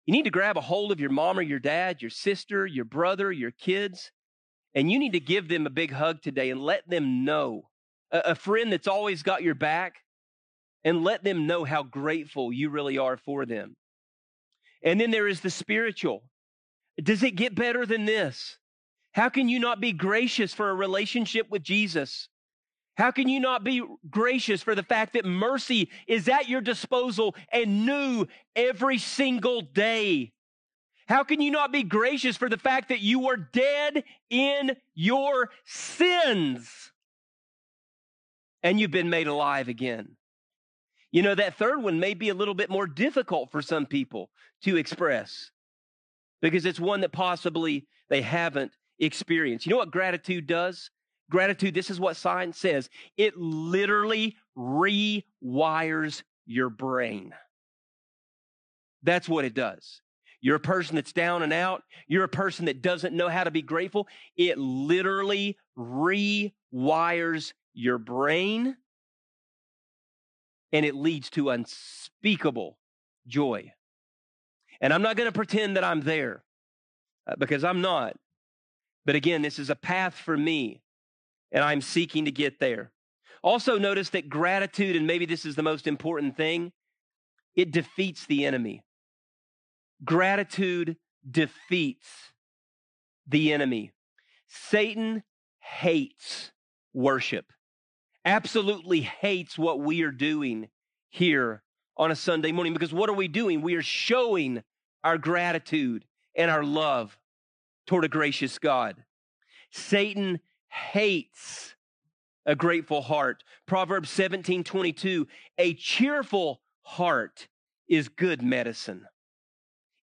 You 0.06 0.14
need 0.14 0.24
to 0.24 0.32
grab 0.32 0.56
a 0.56 0.62
hold 0.62 0.92
of 0.92 1.00
your 1.00 1.10
mom 1.10 1.38
or 1.38 1.42
your 1.42 1.60
dad, 1.60 2.02
your 2.02 2.12
sister, 2.12 2.66
your 2.66 2.86
brother, 2.86 3.32
your 3.32 3.52
kids, 3.52 4.12
and 4.74 4.92
you 4.92 5.00
need 5.00 5.14
to 5.14 5.20
give 5.20 5.50
them 5.50 5.66
a 5.66 5.72
big 5.72 5.92
hug 5.92 6.22
today 6.22 6.50
and 6.52 6.62
let 6.62 6.90
them 6.90 7.26
know. 7.26 7.64
A, 8.12 8.36
friend 8.36 8.72
that's 8.72 8.88
always 8.88 9.24
got 9.24 9.44
your 9.44 9.56
back, 9.56 9.96
and 10.84 11.04
let 11.04 11.24
them 11.24 11.48
know 11.48 11.64
how 11.64 11.84
grateful 11.84 12.52
you 12.52 12.70
really 12.70 12.98
are 12.98 13.18
for 13.18 13.46
them. 13.46 13.76
And 14.84 15.00
then 15.00 15.12
there 15.12 15.28
is 15.28 15.42
the 15.42 15.50
spiritual. 15.50 16.24
Does 17.02 17.24
it 17.24 17.36
get 17.36 17.56
better 17.56 17.86
than 17.86 18.06
this? 18.06 18.58
How 19.14 19.30
can 19.30 19.48
you 19.48 19.60
not 19.60 19.80
be 19.80 19.94
gracious 19.94 20.54
for 20.54 20.70
a 20.70 20.76
relationship 20.76 21.48
with 21.50 21.64
Jesus? 21.64 22.28
How 22.98 23.12
can 23.12 23.30
you 23.30 23.40
not 23.40 23.64
be 23.64 23.82
gracious 24.10 24.62
for 24.62 24.76
the 24.76 24.84
fact 24.84 25.14
that 25.14 25.26
mercy 25.26 25.90
is 26.08 26.28
at 26.28 26.50
your 26.50 26.62
disposal 26.62 27.36
and 27.52 27.86
new 27.86 28.28
every 28.56 28.98
single 28.98 29.62
day? 29.62 30.34
How 31.08 31.24
can 31.24 31.42
you 31.42 31.52
not 31.52 31.72
be 31.72 31.84
gracious 31.84 32.38
for 32.38 32.50
the 32.50 32.58
fact 32.58 32.90
that 32.90 33.00
you 33.00 33.20
were 33.20 33.38
dead 33.38 34.04
in 34.30 34.76
your 34.94 35.50
sins 35.66 36.92
and 38.64 38.80
you've 38.80 38.92
been 38.92 39.10
made 39.10 39.28
alive 39.28 39.68
again? 39.68 40.16
You 41.12 41.22
know, 41.22 41.36
that 41.36 41.58
third 41.58 41.84
one 41.84 42.00
may 42.00 42.14
be 42.14 42.30
a 42.30 42.34
little 42.34 42.54
bit 42.54 42.70
more 42.70 42.88
difficult 42.88 43.52
for 43.52 43.62
some 43.62 43.86
people 43.86 44.30
to 44.64 44.78
express 44.78 45.52
because 46.42 46.66
it's 46.66 46.80
one 46.80 47.02
that 47.02 47.12
possibly 47.12 47.88
they 48.10 48.22
haven't 48.22 48.72
experienced. 49.00 49.66
You 49.66 49.72
know 49.72 49.78
what 49.78 49.92
gratitude 49.92 50.48
does? 50.48 50.90
Gratitude, 51.32 51.74
this 51.74 51.90
is 51.90 52.00
what 52.00 52.18
science 52.18 52.58
says 52.58 52.90
it 53.18 53.38
literally 53.38 54.36
rewires 54.56 56.24
your 56.46 56.70
brain. 56.70 57.34
That's 59.02 59.30
what 59.30 59.46
it 59.46 59.54
does. 59.54 60.02
You're 60.42 60.58
a 60.58 60.60
person 60.60 60.96
that's 60.96 61.14
down 61.14 61.42
and 61.42 61.54
out. 61.54 61.84
You're 62.08 62.26
a 62.26 62.30
person 62.30 62.66
that 62.66 62.82
doesn't 62.82 63.16
know 63.16 63.30
how 63.30 63.46
to 63.46 63.52
be 63.52 63.62
grateful. 63.62 64.08
It 64.36 64.58
literally 64.58 65.58
rewires 65.78 67.54
your 67.74 67.98
brain 67.98 68.76
and 70.74 70.86
it 70.86 70.96
leads 70.96 71.30
to 71.32 71.50
unspeakable 71.50 72.78
joy. 73.26 73.72
And 74.82 74.92
I'm 74.92 75.02
not 75.02 75.16
going 75.16 75.30
to 75.30 75.36
pretend 75.36 75.78
that 75.78 75.84
I'm 75.84 76.02
there 76.02 76.44
uh, 77.26 77.36
because 77.38 77.64
I'm 77.64 77.82
not. 77.82 78.18
But 79.06 79.16
again, 79.16 79.42
this 79.42 79.60
is 79.60 79.70
a 79.70 79.76
path 79.76 80.16
for 80.16 80.36
me 80.36 80.82
and 81.52 81.64
I'm 81.64 81.82
seeking 81.82 82.26
to 82.26 82.32
get 82.32 82.60
there. 82.60 82.92
Also, 83.44 83.78
notice 83.78 84.10
that 84.10 84.30
gratitude, 84.30 84.96
and 84.96 85.08
maybe 85.08 85.26
this 85.26 85.46
is 85.46 85.56
the 85.56 85.64
most 85.64 85.88
important 85.88 86.38
thing, 86.38 86.72
it 87.56 87.72
defeats 87.72 88.26
the 88.26 88.46
enemy. 88.46 88.84
Gratitude 90.04 90.98
defeats 91.30 92.08
the 93.28 93.52
enemy. 93.54 93.92
Satan 94.48 95.24
hates 95.60 96.52
worship, 96.94 97.46
absolutely 98.26 99.02
hates 99.02 99.58
what 99.58 99.80
we 99.80 100.04
are 100.04 100.12
doing 100.12 100.68
here 101.10 101.64
on 101.98 102.12
a 102.12 102.16
Sunday 102.16 102.52
morning 102.52 102.74
because 102.74 102.94
what 102.94 103.10
are 103.10 103.16
we 103.16 103.28
doing? 103.28 103.62
We 103.62 103.76
are 103.76 103.82
showing 103.82 104.64
our 105.04 105.18
gratitude 105.18 106.06
and 106.36 106.50
our 106.50 106.64
love 106.64 107.18
toward 107.86 108.06
a 108.06 108.10
gracious 108.10 108.58
God. 108.60 109.04
Satan 109.72 110.40
hates 110.72 111.76
a 112.46 112.56
grateful 112.56 113.02
heart. 113.02 113.44
Proverbs 113.68 114.10
17 114.10 114.64
22, 114.64 115.28
a 115.58 115.74
cheerful 115.76 116.62
heart 116.82 117.48
is 117.88 118.08
good 118.08 118.42
medicine. 118.42 119.06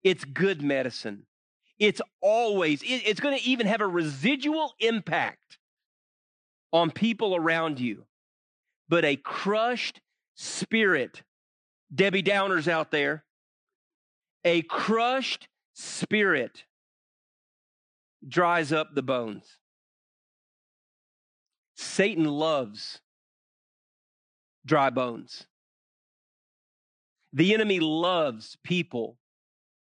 It's 0.04 0.24
good 0.24 0.62
medicine. 0.62 1.26
It's 1.80 2.02
always, 2.22 2.82
it's 2.84 3.20
going 3.20 3.38
to 3.38 3.44
even 3.44 3.68
have 3.68 3.82
a 3.82 3.88
residual 3.88 4.74
impact 4.80 5.58
on 6.74 6.92
people 6.92 7.36
around 7.36 7.80
you. 7.80 8.06
But 8.90 9.06
a 9.06 9.16
crushed 9.16 10.02
spirit, 10.36 11.22
Debbie 11.94 12.24
Downers 12.24 12.68
out 12.68 12.90
there, 12.92 13.26
a 14.44 14.62
crushed 14.64 15.48
spirit 15.74 16.64
dries 18.28 18.72
up 18.72 18.96
the 18.96 19.04
bones. 19.04 19.60
Satan 21.78 22.26
loves 22.26 23.00
dry 24.66 24.90
bones. 24.90 25.46
The 27.34 27.54
enemy 27.54 27.80
loves 27.80 28.58
people 28.64 29.18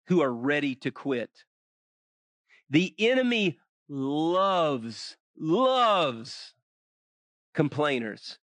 who 0.07 0.21
are 0.21 0.33
ready 0.33 0.75
to 0.77 0.91
quit. 0.91 1.31
The 2.69 2.95
enemy 2.99 3.59
loves, 3.89 5.17
loves 5.39 6.55
complainers 7.55 8.39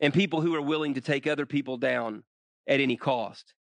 and 0.00 0.14
people 0.14 0.40
who 0.40 0.54
are 0.54 0.62
willing 0.62 0.94
to 0.94 1.00
take 1.00 1.26
other 1.26 1.44
people 1.44 1.76
down 1.76 2.22
at 2.68 2.80
any 2.80 2.96
cost. 2.96 3.52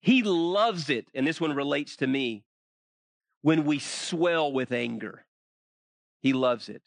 He 0.00 0.22
loves 0.22 0.90
it, 0.90 1.06
and 1.14 1.26
this 1.26 1.40
one 1.40 1.54
relates 1.54 1.96
to 1.96 2.06
me, 2.06 2.44
when 3.42 3.64
we 3.64 3.78
swell 3.78 4.52
with 4.52 4.72
anger. 4.72 5.24
He 6.20 6.32
loves 6.32 6.68
it. 6.68 6.82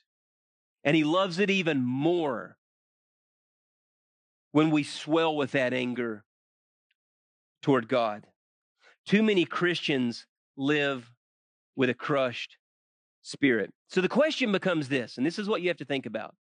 And 0.84 0.96
he 0.96 1.04
loves 1.04 1.40
it 1.40 1.50
even 1.50 1.84
more 1.84 2.58
when 4.52 4.70
we 4.70 4.84
swell 4.84 5.36
with 5.36 5.52
that 5.52 5.74
anger 5.74 6.24
toward 7.62 7.88
God. 7.88 8.28
Too 9.06 9.24
many 9.24 9.46
Christians 9.46 10.28
live 10.56 11.12
with 11.76 11.90
a 11.90 11.94
crushed 11.94 12.58
spirit. 13.22 13.74
So 13.88 14.02
the 14.02 14.10
question 14.10 14.52
becomes 14.52 14.90
this, 14.90 15.18
and 15.18 15.26
this 15.26 15.40
is 15.40 15.48
what 15.48 15.62
you 15.62 15.70
have 15.70 15.78
to 15.78 15.86
think 15.86 16.06
about. 16.06 16.36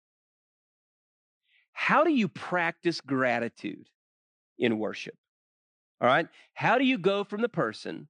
How 1.72 2.04
do 2.04 2.12
you 2.12 2.28
practice 2.28 3.00
gratitude 3.00 3.88
in 4.58 4.78
worship? 4.78 5.14
All 6.00 6.08
right? 6.08 6.28
How 6.54 6.78
do 6.78 6.84
you 6.84 6.98
go 6.98 7.24
from 7.24 7.40
the 7.40 7.48
person 7.48 8.08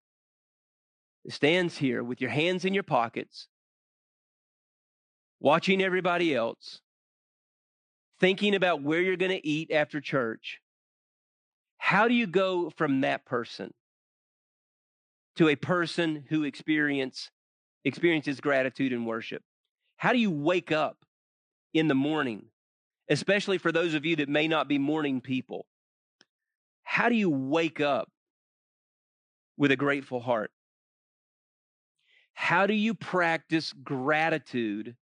that 1.24 1.32
stands 1.32 1.78
here 1.78 2.02
with 2.02 2.20
your 2.20 2.30
hands 2.30 2.64
in 2.64 2.74
your 2.74 2.82
pockets, 2.82 3.48
watching 5.42 5.82
everybody 5.82 6.34
else, 6.34 6.80
thinking 8.20 8.54
about 8.54 8.82
where 8.82 9.00
you're 9.00 9.16
going 9.16 9.32
to 9.32 9.46
eat 9.46 9.72
after 9.72 10.00
church, 10.00 10.60
how 11.78 12.06
do 12.06 12.14
you 12.14 12.28
go 12.28 12.70
from 12.70 13.00
that 13.00 13.26
person 13.26 13.74
to 15.34 15.48
a 15.48 15.56
person 15.56 16.24
who 16.28 16.44
experience, 16.44 17.30
experiences 17.84 18.40
gratitude 18.40 18.92
and 18.92 19.04
worship? 19.04 19.42
How 19.96 20.12
do 20.12 20.18
you 20.18 20.30
wake 20.30 20.70
up 20.70 20.98
in 21.74 21.88
the 21.88 21.94
morning, 21.94 22.44
especially 23.08 23.58
for 23.58 23.72
those 23.72 23.94
of 23.94 24.06
you 24.06 24.16
that 24.16 24.28
may 24.28 24.46
not 24.46 24.68
be 24.68 24.78
morning 24.78 25.20
people? 25.20 25.66
How 26.84 27.08
do 27.08 27.16
you 27.16 27.30
wake 27.30 27.80
up 27.80 28.08
with 29.56 29.72
a 29.72 29.76
grateful 29.76 30.20
heart? 30.20 30.52
How 32.34 32.66
do 32.66 32.74
you 32.74 32.94
practice 32.94 33.72
gratitude 33.72 34.94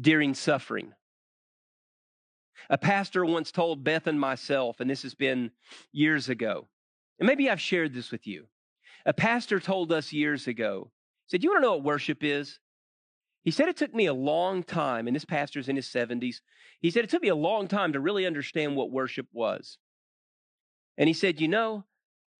during 0.00 0.34
suffering. 0.34 0.92
A 2.70 2.78
pastor 2.78 3.24
once 3.24 3.50
told 3.50 3.84
Beth 3.84 4.06
and 4.06 4.20
myself, 4.20 4.80
and 4.80 4.88
this 4.88 5.02
has 5.02 5.14
been 5.14 5.50
years 5.92 6.28
ago, 6.28 6.68
and 7.18 7.26
maybe 7.26 7.50
I've 7.50 7.60
shared 7.60 7.92
this 7.92 8.10
with 8.10 8.26
you. 8.26 8.46
A 9.04 9.12
pastor 9.12 9.58
told 9.60 9.92
us 9.92 10.12
years 10.12 10.46
ago, 10.46 10.90
said, 11.26 11.42
You 11.42 11.50
want 11.50 11.62
to 11.62 11.66
know 11.66 11.74
what 11.74 11.84
worship 11.84 12.22
is? 12.22 12.58
He 13.44 13.50
said 13.50 13.68
it 13.68 13.76
took 13.76 13.94
me 13.94 14.06
a 14.06 14.14
long 14.14 14.62
time, 14.62 15.06
and 15.06 15.16
this 15.16 15.24
pastor's 15.24 15.68
in 15.68 15.76
his 15.76 15.88
70s. 15.88 16.36
He 16.80 16.90
said 16.90 17.04
it 17.04 17.10
took 17.10 17.22
me 17.22 17.28
a 17.28 17.34
long 17.34 17.66
time 17.66 17.92
to 17.92 18.00
really 18.00 18.26
understand 18.26 18.76
what 18.76 18.92
worship 18.92 19.26
was. 19.32 19.78
And 20.96 21.08
he 21.08 21.14
said, 21.14 21.40
You 21.40 21.48
know, 21.48 21.84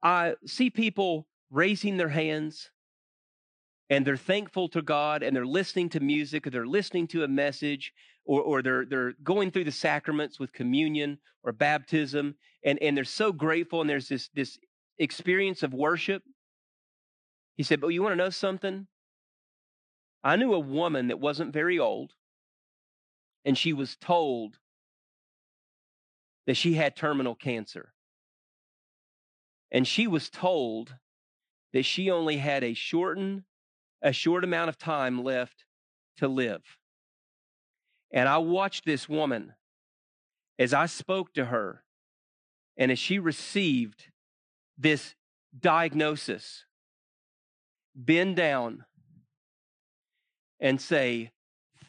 I 0.03 0.35
see 0.47 0.71
people 0.71 1.27
raising 1.51 1.97
their 1.97 2.09
hands 2.09 2.71
and 3.93 4.07
they're 4.07 4.17
thankful 4.17 4.71
to 4.71 4.81
God 4.81 5.23
and 5.23 5.37
they're 5.37 5.45
listening 5.45 5.91
to 5.91 6.01
music 6.01 6.47
or 6.47 6.51
they're 6.51 6.67
listening 6.67 7.07
to 7.09 7.25
a 7.25 7.29
message 7.29 7.93
or, 8.25 8.41
or 8.41 8.63
they're, 8.63 8.87
they're 8.87 9.13
going 9.23 9.51
through 9.51 9.65
the 9.65 9.71
sacraments 9.71 10.41
with 10.41 10.51
communion 10.55 11.19
or 11.43 11.53
baptism 11.53 12.35
and, 12.65 12.79
and 12.81 12.97
they're 12.97 13.05
so 13.05 13.33
grateful 13.33 13.83
and 13.83 13.91
there's 13.91 14.09
this, 14.09 14.31
this 14.33 14.59
experience 14.99 15.63
of 15.63 15.75
worship. 15.75 16.23
He 17.57 17.63
said, 17.63 17.83
But 17.83 17.89
you 17.89 18.03
want 18.03 18.13
to 18.13 18.17
know 18.17 18.31
something? 18.31 18.87
I 20.25 20.37
knew 20.37 20.55
a 20.55 20.59
woman 20.59 21.09
that 21.09 21.21
wasn't 21.21 21.53
very 21.53 21.79
old, 21.79 22.15
and 23.45 23.59
she 23.59 23.75
was 23.75 23.97
told 23.97 24.57
that 26.47 26.55
she 26.55 26.75
had 26.75 26.97
terminal 26.97 27.35
cancer. 27.35 27.93
And 29.71 29.87
she 29.87 30.07
was 30.07 30.31
told 30.31 30.95
that 31.75 31.83
she 31.83 32.11
only 32.11 32.39
had 32.39 32.65
a 32.65 32.73
shortened, 32.73 33.43
a 34.03 34.13
short 34.13 34.45
amount 34.45 34.69
of 34.69 34.79
time 34.79 35.23
left 35.23 35.65
to 36.17 36.29
live. 36.29 36.63
And 38.13 38.29
I 38.29 38.39
watched 38.39 38.85
this 38.85 39.09
woman 39.09 39.55
as 40.59 40.75
I 40.75 40.87
spoke 40.87 41.33
to 41.35 41.47
her 41.47 41.83
and 42.77 42.91
as 42.91 42.99
she 42.99 43.19
received 43.19 44.07
this 44.77 45.15
diagnosis, 45.59 46.65
bend 47.95 48.37
down 48.37 48.85
and 50.61 50.81
say, 50.81 51.31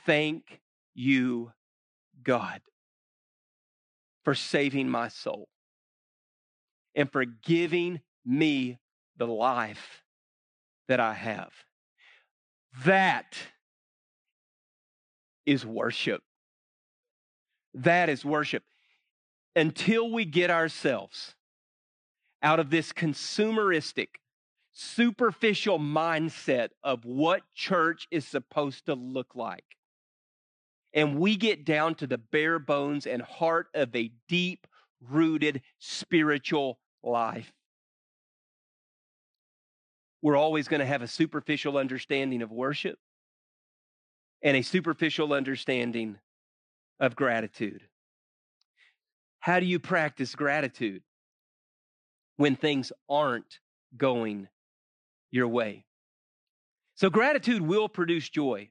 Thank 0.06 0.62
you, 0.94 1.54
God, 2.24 2.62
for 4.26 4.36
saving 4.36 4.90
my 4.90 5.08
soul 5.08 5.48
and 6.94 7.10
for 7.10 7.24
giving 7.24 8.02
me 8.26 8.80
the 9.18 9.28
life 9.28 10.04
that 10.88 11.00
I 11.00 11.14
have. 11.14 11.54
That 12.86 13.36
is 15.46 15.66
worship. 15.66 16.22
That 17.74 18.10
is 18.10 18.26
worship. 18.26 18.64
Until 19.56 20.12
we 20.12 20.26
get 20.26 20.50
ourselves 20.50 21.36
out 22.42 22.60
of 22.60 22.70
this 22.70 22.92
consumeristic, 22.92 24.08
superficial 24.72 25.80
mindset 25.80 26.70
of 26.84 27.06
what 27.06 27.44
church 27.54 28.08
is 28.10 28.28
supposed 28.28 28.88
to 28.88 28.96
look 28.96 29.36
like. 29.36 29.64
And 30.94 31.20
we 31.20 31.36
get 31.36 31.66
down 31.66 31.96
to 31.96 32.08
the 32.08 32.18
bare 32.18 32.60
bones 32.60 33.06
and 33.08 33.22
heart 33.22 33.68
of 33.74 33.96
a 33.96 34.12
deep 34.28 34.68
rooted 35.02 35.62
spiritual 35.80 36.80
life. 37.04 37.52
We're 40.24 40.38
always 40.38 40.70
going 40.70 40.80
to 40.80 40.86
have 40.86 41.02
a 41.02 41.08
superficial 41.08 41.78
understanding 41.78 42.42
of 42.42 42.50
worship 42.50 42.98
and 44.42 44.56
a 44.56 44.62
superficial 44.62 45.34
understanding 45.34 46.18
of 46.98 47.14
gratitude. 47.14 47.82
How 49.42 49.60
do 49.60 49.66
you 49.66 49.80
practice 49.80 50.34
gratitude 50.34 51.04
when 52.38 52.56
things 52.56 52.94
aren't 53.10 53.60
going 53.98 54.48
your 55.30 55.50
way? 55.50 55.84
So, 56.96 57.10
gratitude 57.10 57.62
will 57.62 57.90
produce 57.90 58.30
joy. 58.30 58.70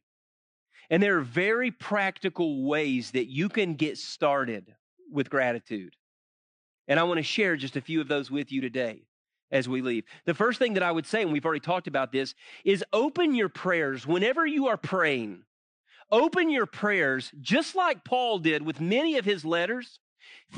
And 0.88 1.02
there 1.02 1.18
are 1.18 1.22
very 1.22 1.70
practical 1.70 2.66
ways 2.66 3.10
that 3.10 3.26
you 3.26 3.50
can 3.50 3.74
get 3.74 3.98
started 3.98 4.74
with 5.10 5.28
gratitude. 5.28 5.96
And 6.88 6.98
I 6.98 7.02
want 7.02 7.18
to 7.18 7.22
share 7.22 7.56
just 7.56 7.76
a 7.76 7.82
few 7.82 8.00
of 8.00 8.08
those 8.08 8.30
with 8.30 8.50
you 8.50 8.62
today 8.62 9.02
as 9.52 9.68
we 9.68 9.82
leave. 9.82 10.04
The 10.24 10.34
first 10.34 10.58
thing 10.58 10.74
that 10.74 10.82
I 10.82 10.90
would 10.90 11.06
say, 11.06 11.22
and 11.22 11.30
we've 11.30 11.44
already 11.44 11.60
talked 11.60 11.86
about 11.86 12.10
this, 12.10 12.34
is 12.64 12.84
open 12.92 13.34
your 13.34 13.48
prayers 13.48 14.06
whenever 14.06 14.44
you 14.46 14.66
are 14.66 14.76
praying. 14.76 15.44
Open 16.10 16.50
your 16.50 16.66
prayers 16.66 17.30
just 17.40 17.74
like 17.74 18.04
Paul 18.04 18.38
did 18.38 18.66
with 18.66 18.80
many 18.80 19.18
of 19.18 19.24
his 19.24 19.44
letters, 19.44 20.00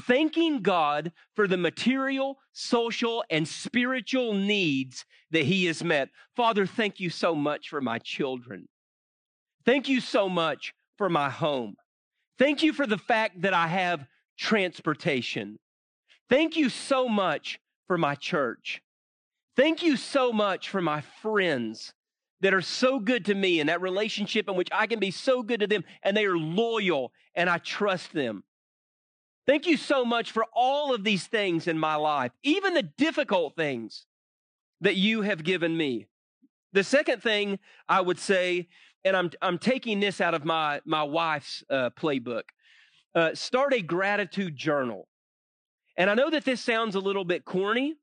thanking 0.06 0.62
God 0.62 1.12
for 1.34 1.46
the 1.46 1.56
material, 1.56 2.38
social, 2.52 3.24
and 3.30 3.46
spiritual 3.46 4.32
needs 4.32 5.04
that 5.30 5.44
he 5.44 5.66
has 5.66 5.82
met. 5.84 6.08
Father, 6.36 6.66
thank 6.66 7.00
you 7.00 7.10
so 7.10 7.34
much 7.34 7.68
for 7.68 7.80
my 7.80 7.98
children. 7.98 8.68
Thank 9.64 9.88
you 9.88 10.00
so 10.00 10.28
much 10.28 10.74
for 10.96 11.08
my 11.08 11.30
home. 11.30 11.76
Thank 12.38 12.62
you 12.62 12.72
for 12.72 12.86
the 12.86 12.98
fact 12.98 13.42
that 13.42 13.54
I 13.54 13.68
have 13.68 14.06
transportation. 14.36 15.58
Thank 16.28 16.56
you 16.56 16.68
so 16.68 17.08
much 17.08 17.58
for 17.86 17.96
my 17.96 18.14
church. 18.14 18.82
Thank 19.56 19.82
you 19.82 19.96
so 19.96 20.32
much 20.32 20.68
for 20.68 20.80
my 20.80 21.02
friends 21.22 21.92
that 22.40 22.52
are 22.52 22.62
so 22.62 22.98
good 22.98 23.24
to 23.26 23.34
me 23.34 23.60
and 23.60 23.68
that 23.68 23.80
relationship 23.80 24.48
in 24.48 24.56
which 24.56 24.68
I 24.72 24.86
can 24.86 24.98
be 24.98 25.10
so 25.10 25.42
good 25.42 25.60
to 25.60 25.66
them 25.66 25.84
and 26.02 26.16
they 26.16 26.26
are 26.26 26.36
loyal 26.36 27.12
and 27.34 27.48
I 27.48 27.58
trust 27.58 28.12
them. 28.12 28.42
Thank 29.46 29.66
you 29.66 29.76
so 29.76 30.04
much 30.04 30.32
for 30.32 30.44
all 30.54 30.94
of 30.94 31.04
these 31.04 31.26
things 31.26 31.68
in 31.68 31.78
my 31.78 31.94
life, 31.94 32.32
even 32.42 32.74
the 32.74 32.82
difficult 32.82 33.54
things 33.56 34.06
that 34.80 34.96
you 34.96 35.22
have 35.22 35.44
given 35.44 35.76
me. 35.76 36.06
The 36.72 36.84
second 36.84 37.22
thing 37.22 37.58
I 37.88 38.00
would 38.00 38.18
say, 38.18 38.68
and 39.04 39.16
I'm, 39.16 39.30
I'm 39.40 39.58
taking 39.58 40.00
this 40.00 40.20
out 40.20 40.34
of 40.34 40.44
my, 40.44 40.80
my 40.84 41.02
wife's 41.02 41.62
uh, 41.70 41.90
playbook, 41.90 42.42
uh, 43.14 43.34
start 43.34 43.72
a 43.72 43.80
gratitude 43.80 44.56
journal. 44.56 45.06
And 45.96 46.10
I 46.10 46.14
know 46.14 46.30
that 46.30 46.44
this 46.44 46.60
sounds 46.60 46.96
a 46.96 47.00
little 47.00 47.24
bit 47.24 47.44
corny. 47.44 47.94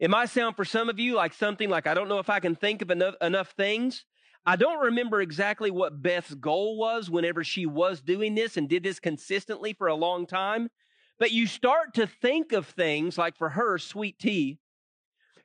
It 0.00 0.10
might 0.10 0.30
sound 0.30 0.56
for 0.56 0.64
some 0.64 0.88
of 0.88 0.98
you 0.98 1.14
like 1.14 1.34
something 1.34 1.68
like, 1.68 1.86
I 1.86 1.94
don't 1.94 2.08
know 2.08 2.18
if 2.18 2.30
I 2.30 2.40
can 2.40 2.56
think 2.56 2.80
of 2.82 2.90
enough, 2.90 3.14
enough 3.20 3.50
things. 3.50 4.06
I 4.46 4.56
don't 4.56 4.80
remember 4.80 5.20
exactly 5.20 5.70
what 5.70 6.02
Beth's 6.02 6.34
goal 6.34 6.78
was 6.78 7.10
whenever 7.10 7.44
she 7.44 7.66
was 7.66 8.00
doing 8.00 8.34
this 8.34 8.56
and 8.56 8.68
did 8.68 8.82
this 8.82 8.98
consistently 8.98 9.74
for 9.74 9.88
a 9.88 9.94
long 9.94 10.26
time. 10.26 10.70
But 11.18 11.32
you 11.32 11.46
start 11.46 11.94
to 11.94 12.06
think 12.06 12.52
of 12.52 12.66
things 12.66 13.18
like 13.18 13.36
for 13.36 13.50
her, 13.50 13.76
sweet 13.76 14.18
tea. 14.18 14.58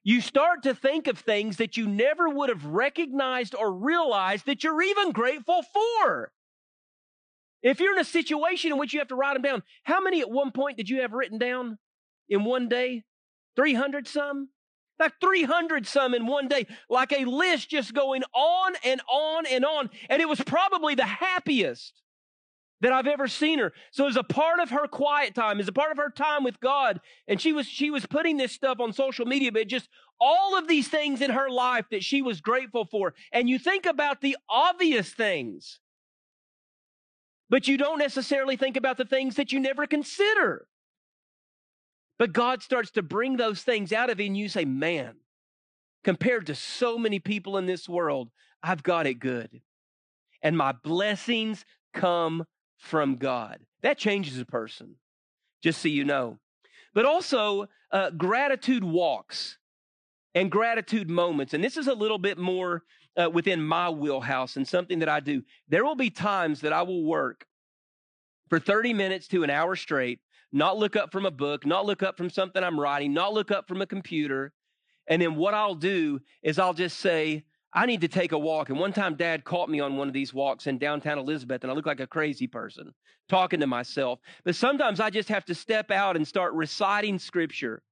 You 0.04 0.22
start 0.22 0.64
to 0.64 0.74
think 0.74 1.08
of 1.08 1.20
things 1.20 1.58
that 1.58 1.76
you 1.76 1.88
never 1.88 2.30
would 2.30 2.48
have 2.48 2.66
recognized 2.66 3.56
or 3.56 3.74
realized 3.74 4.46
that 4.46 4.64
you're 4.64 4.82
even 4.82 5.12
grateful 5.12 5.64
for. 5.64 6.32
If 7.62 7.82
you're 7.82 7.94
in 7.94 8.00
a 8.00 8.06
situation 8.06 8.72
in 8.72 8.78
which 8.78 8.94
you 8.94 9.00
have 9.00 9.10
to 9.10 9.16
write 9.16 9.34
them 9.34 9.42
down, 9.42 9.64
how 9.84 10.00
many 10.00 10.22
at 10.22 10.30
one 10.30 10.52
point 10.52 10.78
did 10.78 10.90
you 10.90 11.02
have 11.02 11.12
written 11.12 11.40
down? 11.40 11.78
in 12.30 12.44
one 12.44 12.68
day? 12.68 13.04
300 13.56 14.08
some? 14.08 14.50
Like 14.98 15.14
300 15.20 15.86
some 15.86 16.14
in 16.14 16.26
one 16.26 16.48
day, 16.48 16.68
like 16.90 17.12
a 17.12 17.26
list 17.26 17.70
just 17.70 17.94
going 17.94 18.24
on 18.34 18.74
and 18.84 19.02
on 19.12 19.46
and 19.46 19.66
on. 19.66 19.90
And 20.10 20.22
it 20.22 20.30
was 20.30 20.40
probably 20.42 20.96
the 20.96 21.06
happiest 21.06 22.02
that 22.82 22.94
I've 22.94 23.08
ever 23.08 23.28
seen 23.28 23.60
her. 23.60 23.74
So 23.92 24.08
as 24.08 24.16
a 24.16 24.24
part 24.24 24.60
of 24.60 24.70
her 24.70 24.88
quiet 24.88 25.36
time, 25.36 25.60
as 25.60 25.68
a 25.68 25.74
part 25.74 25.92
of 25.92 25.98
her 25.98 26.10
time 26.10 26.44
with 26.44 26.60
God, 26.60 27.00
and 27.28 27.42
she 27.42 27.52
was 27.52 27.68
she 27.68 27.90
was 27.90 28.06
putting 28.06 28.38
this 28.38 28.52
stuff 28.52 28.80
on 28.80 28.94
social 28.94 29.26
media, 29.26 29.52
but 29.52 29.68
just 29.68 29.90
all 30.20 30.58
of 30.58 30.68
these 30.68 30.88
things 30.88 31.22
in 31.22 31.32
her 31.32 31.50
life 31.50 31.86
that 31.92 32.04
she 32.04 32.22
was 32.22 32.42
grateful 32.42 32.86
for. 32.86 33.14
And 33.32 33.50
you 33.50 33.60
think 33.60 33.86
about 33.86 34.22
the 34.22 34.38
obvious 34.50 35.10
things, 35.12 35.80
but 37.50 37.68
you 37.68 37.78
don't 37.78 38.00
necessarily 38.00 38.56
think 38.56 38.78
about 38.78 38.98
the 38.98 39.06
things 39.06 39.36
that 39.36 39.52
you 39.52 39.60
never 39.60 39.88
consider. 39.88 40.68
But 42.18 42.34
God 42.34 42.62
starts 42.62 42.92
to 42.92 43.02
bring 43.02 43.38
those 43.38 43.62
things 43.62 43.92
out 43.92 44.10
of 44.10 44.20
you, 44.20 44.28
and 44.28 44.38
you 44.38 44.48
say, 44.48 44.66
Man, 44.66 45.16
compared 46.04 46.48
to 46.48 46.56
so 46.56 46.98
many 46.98 47.20
people 47.20 47.58
in 47.58 47.66
this 47.66 47.90
world, 47.90 48.30
I've 48.64 48.84
got 48.84 49.08
it 49.08 49.16
good. 49.16 49.62
And 50.42 50.58
my 50.58 50.72
blessings 50.72 51.66
come 51.94 52.46
from 52.78 53.16
God. 53.16 53.60
That 53.82 53.98
changes 53.98 54.40
a 54.40 54.46
person, 54.46 54.96
just 55.62 55.82
so 55.82 55.88
you 55.88 56.04
know. 56.04 56.40
But 56.94 57.06
also, 57.06 57.68
uh, 57.92 58.12
gratitude 58.12 58.84
walks 58.84 59.58
and 60.34 60.52
gratitude 60.52 61.10
moments. 61.10 61.54
And 61.54 61.64
this 61.64 61.78
is 61.78 61.88
a 61.88 61.94
little 61.94 62.18
bit 62.18 62.38
more 62.38 62.84
uh, 63.18 63.30
within 63.30 63.62
my 63.62 63.90
wheelhouse 63.90 64.58
and 64.58 64.68
something 64.68 65.00
that 65.00 65.10
I 65.10 65.20
do. 65.20 65.44
There 65.68 65.84
will 65.84 65.96
be 65.96 66.10
times 66.10 66.62
that 66.62 66.74
I 66.74 66.84
will 66.84 67.04
work 67.04 67.46
for 68.50 68.60
30 68.60 68.94
minutes 68.94 69.28
to 69.30 69.44
an 69.44 69.50
hour 69.50 69.76
straight 69.76 70.20
not 70.56 70.78
look 70.78 70.96
up 70.96 71.12
from 71.12 71.26
a 71.26 71.32
book, 71.32 71.66
not 71.66 71.86
look 71.86 72.02
up 72.02 72.16
from 72.18 72.30
something 72.30 72.64
I'm 72.64 72.80
writing, 72.80 73.14
not 73.14 73.34
look 73.34 73.52
up 73.52 73.68
from 73.68 73.82
a 73.82 73.86
computer. 73.86 74.54
And 75.08 75.22
then 75.22 75.36
what 75.36 75.54
I'll 75.54 75.76
do 75.76 76.22
is 76.42 76.58
I'll 76.58 76.74
just 76.74 77.00
say, 77.00 77.44
I 77.74 77.86
need 77.86 78.00
to 78.02 78.08
take 78.08 78.32
a 78.32 78.40
walk. 78.40 78.70
And 78.70 78.80
one 78.80 78.94
time, 78.94 79.16
dad 79.16 79.44
caught 79.44 79.70
me 79.70 79.82
on 79.82 79.98
one 79.98 80.08
of 80.08 80.14
these 80.14 80.34
walks 80.34 80.66
in 80.66 80.78
downtown 80.78 81.20
Elizabeth, 81.20 81.64
and 81.64 81.72
I 81.72 81.76
look 81.76 81.86
like 81.86 82.00
a 82.00 82.08
crazy 82.08 82.48
person 82.48 82.94
talking 83.28 83.60
to 83.60 83.68
myself. 83.68 84.20
But 84.46 84.56
sometimes 84.56 85.02
I 85.02 85.10
just 85.10 85.28
have 85.28 85.44
to 85.46 85.54
step 85.54 85.92
out 85.92 86.16
and 86.16 86.26
start 86.26 86.54
reciting 86.54 87.20
scripture. 87.20 87.84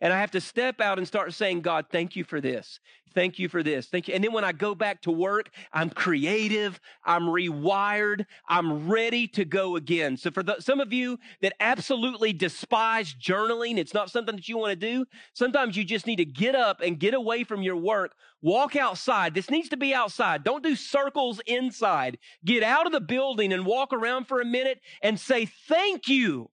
And 0.00 0.12
I 0.12 0.20
have 0.20 0.30
to 0.32 0.40
step 0.40 0.80
out 0.80 0.98
and 0.98 1.06
start 1.06 1.32
saying, 1.32 1.60
God, 1.60 1.86
thank 1.90 2.16
you 2.16 2.24
for 2.24 2.40
this. 2.40 2.80
Thank 3.14 3.38
you 3.38 3.48
for 3.48 3.62
this. 3.62 3.86
Thank 3.86 4.08
you. 4.08 4.14
And 4.14 4.24
then 4.24 4.32
when 4.32 4.44
I 4.44 4.52
go 4.52 4.74
back 4.74 5.02
to 5.02 5.10
work, 5.10 5.50
I'm 5.72 5.90
creative. 5.90 6.80
I'm 7.04 7.24
rewired. 7.24 8.26
I'm 8.48 8.88
ready 8.88 9.28
to 9.28 9.44
go 9.44 9.76
again. 9.76 10.16
So 10.16 10.30
for 10.30 10.42
the, 10.42 10.60
some 10.60 10.80
of 10.80 10.92
you 10.92 11.18
that 11.40 11.54
absolutely 11.60 12.32
despise 12.32 13.14
journaling, 13.14 13.78
it's 13.78 13.94
not 13.94 14.10
something 14.10 14.36
that 14.36 14.48
you 14.48 14.58
want 14.58 14.70
to 14.70 14.76
do. 14.76 15.04
Sometimes 15.34 15.76
you 15.76 15.84
just 15.84 16.06
need 16.06 16.16
to 16.16 16.24
get 16.24 16.54
up 16.54 16.80
and 16.80 16.98
get 16.98 17.14
away 17.14 17.44
from 17.44 17.62
your 17.62 17.76
work. 17.76 18.14
Walk 18.40 18.74
outside. 18.74 19.34
This 19.34 19.50
needs 19.50 19.68
to 19.68 19.76
be 19.76 19.94
outside. 19.94 20.42
Don't 20.42 20.64
do 20.64 20.74
circles 20.74 21.40
inside. 21.46 22.18
Get 22.44 22.62
out 22.62 22.86
of 22.86 22.92
the 22.92 23.00
building 23.00 23.52
and 23.52 23.64
walk 23.64 23.92
around 23.92 24.26
for 24.26 24.40
a 24.40 24.44
minute 24.44 24.80
and 25.02 25.20
say, 25.20 25.46
thank 25.46 26.08
you 26.08 26.50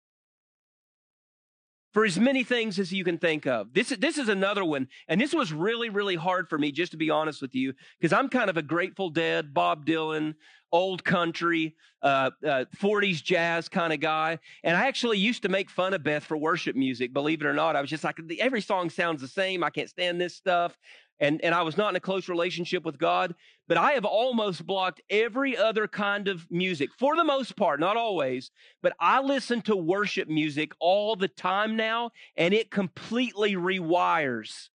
for 1.94 2.06
as 2.06 2.20
many 2.20 2.44
things 2.44 2.80
as 2.80 2.92
you 2.92 3.04
can 3.04 3.18
think 3.18 3.48
of. 3.48 3.74
This, 3.74 3.90
this 3.90 4.18
is 4.18 4.30
another 4.30 4.64
one. 4.64 4.88
And 5.08 5.20
this 5.20 5.34
was 5.34 5.52
really, 5.52 5.90
really 5.90 6.16
hard 6.16 6.50
for 6.50 6.58
me, 6.58 6.72
just 6.72 6.92
to 6.92 6.98
be 6.98 7.10
honest 7.10 7.42
with 7.42 7.56
you, 7.56 7.74
because 8.00 8.14
I'm 8.14 8.30
kind 8.30 8.50
of 8.50 8.58
a 8.58 8.62
Grateful 8.62 9.10
Dead, 9.10 9.54
Bob 9.54 9.86
Dylan, 9.86 10.36
old 10.72 11.04
country, 11.04 11.76
uh, 12.04 12.30
uh, 12.48 12.66
40s 12.78 13.24
jazz 13.24 13.68
kind 13.68 13.92
of 13.92 14.00
guy. 14.00 14.40
And 14.64 14.78
I 14.78 14.88
actually 14.88 15.18
used 15.18 15.42
to 15.44 15.50
make 15.50 15.70
fun 15.70 15.94
of 15.94 16.04
Beth 16.04 16.24
for 16.24 16.38
worship 16.38 16.76
music, 16.76 17.12
believe 17.12 17.42
it 17.42 17.48
or 17.48 17.54
not. 17.54 17.76
I 17.76 17.82
was 17.82 17.90
just 17.90 18.04
like, 18.04 18.20
every 18.40 18.62
song 18.62 18.90
sounds 18.90 19.22
the 19.22 19.28
same. 19.28 19.64
I 19.64 19.70
can't 19.70 19.90
stand 19.90 20.22
this 20.22 20.36
stuff 20.36 20.78
and, 21.20 21.44
and 21.44 21.54
I 21.54 21.64
was 21.64 21.78
not 21.78 21.90
in 21.90 21.96
a 21.96 22.00
close 22.00 22.30
relationship 22.30 22.86
with 22.86 22.98
God, 22.98 23.36
but 23.68 23.78
I 23.78 23.92
have 23.92 24.06
almost 24.06 24.66
blocked 24.66 25.02
every 25.10 25.58
other 25.58 25.88
kind 25.88 26.28
of 26.28 26.50
music 26.50 26.90
for 26.98 27.16
the 27.16 27.24
most 27.24 27.56
part, 27.56 27.80
not 27.80 27.98
always, 27.98 28.52
but 28.82 28.94
I 29.00 29.22
listen 29.22 29.62
to 29.64 29.76
worship 29.76 30.30
music 30.30 30.72
all 30.80 31.16
the 31.16 31.28
time 31.28 31.76
now, 31.76 32.12
and 32.38 32.54
it 32.54 32.72
completely 32.72 33.56
rewires 33.56 34.70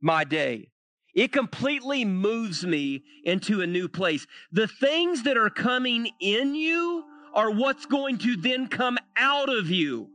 my 0.00 0.24
day. 0.24 0.70
It 1.14 1.32
completely 1.32 2.04
moves 2.04 2.64
me 2.64 3.02
into 3.24 3.60
a 3.60 3.66
new 3.66 3.88
place. 3.88 4.26
The 4.52 4.68
things 4.68 5.24
that 5.24 5.36
are 5.36 5.50
coming 5.50 6.10
in 6.20 6.54
you 6.54 7.04
are 7.34 7.50
what's 7.50 7.86
going 7.86 8.18
to 8.18 8.36
then 8.36 8.68
come 8.68 8.98
out 9.16 9.48
of 9.48 9.70
you 9.70 10.10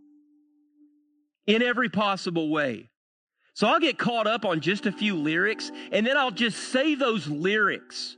in 1.46 1.62
every 1.62 1.90
possible 1.90 2.50
way. 2.50 2.90
So 3.54 3.68
I'll 3.68 3.80
get 3.80 3.98
caught 3.98 4.28
up 4.28 4.46
on 4.46 4.62
just 4.62 4.86
a 4.86 4.92
few 4.92 5.16
lyrics 5.16 5.72
and 5.92 6.06
then 6.06 6.18
I'll 6.18 6.32
just 6.32 6.58
say 6.72 6.96
those 6.96 7.28
lyrics 7.28 8.18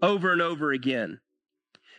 over 0.00 0.32
and 0.32 0.40
over 0.40 0.72
again. 0.72 1.20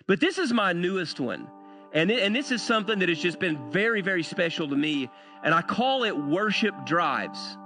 But 0.07 0.19
this 0.19 0.37
is 0.37 0.51
my 0.51 0.73
newest 0.73 1.19
one. 1.19 1.47
And, 1.93 2.11
and 2.11 2.35
this 2.35 2.51
is 2.51 2.61
something 2.61 2.99
that 2.99 3.09
has 3.09 3.19
just 3.19 3.39
been 3.39 3.71
very, 3.71 4.01
very 4.01 4.23
special 4.23 4.67
to 4.67 4.75
me. 4.75 5.09
And 5.43 5.53
I 5.53 5.61
call 5.61 6.03
it 6.03 6.17
worship 6.17 6.73
drives. 6.85 7.57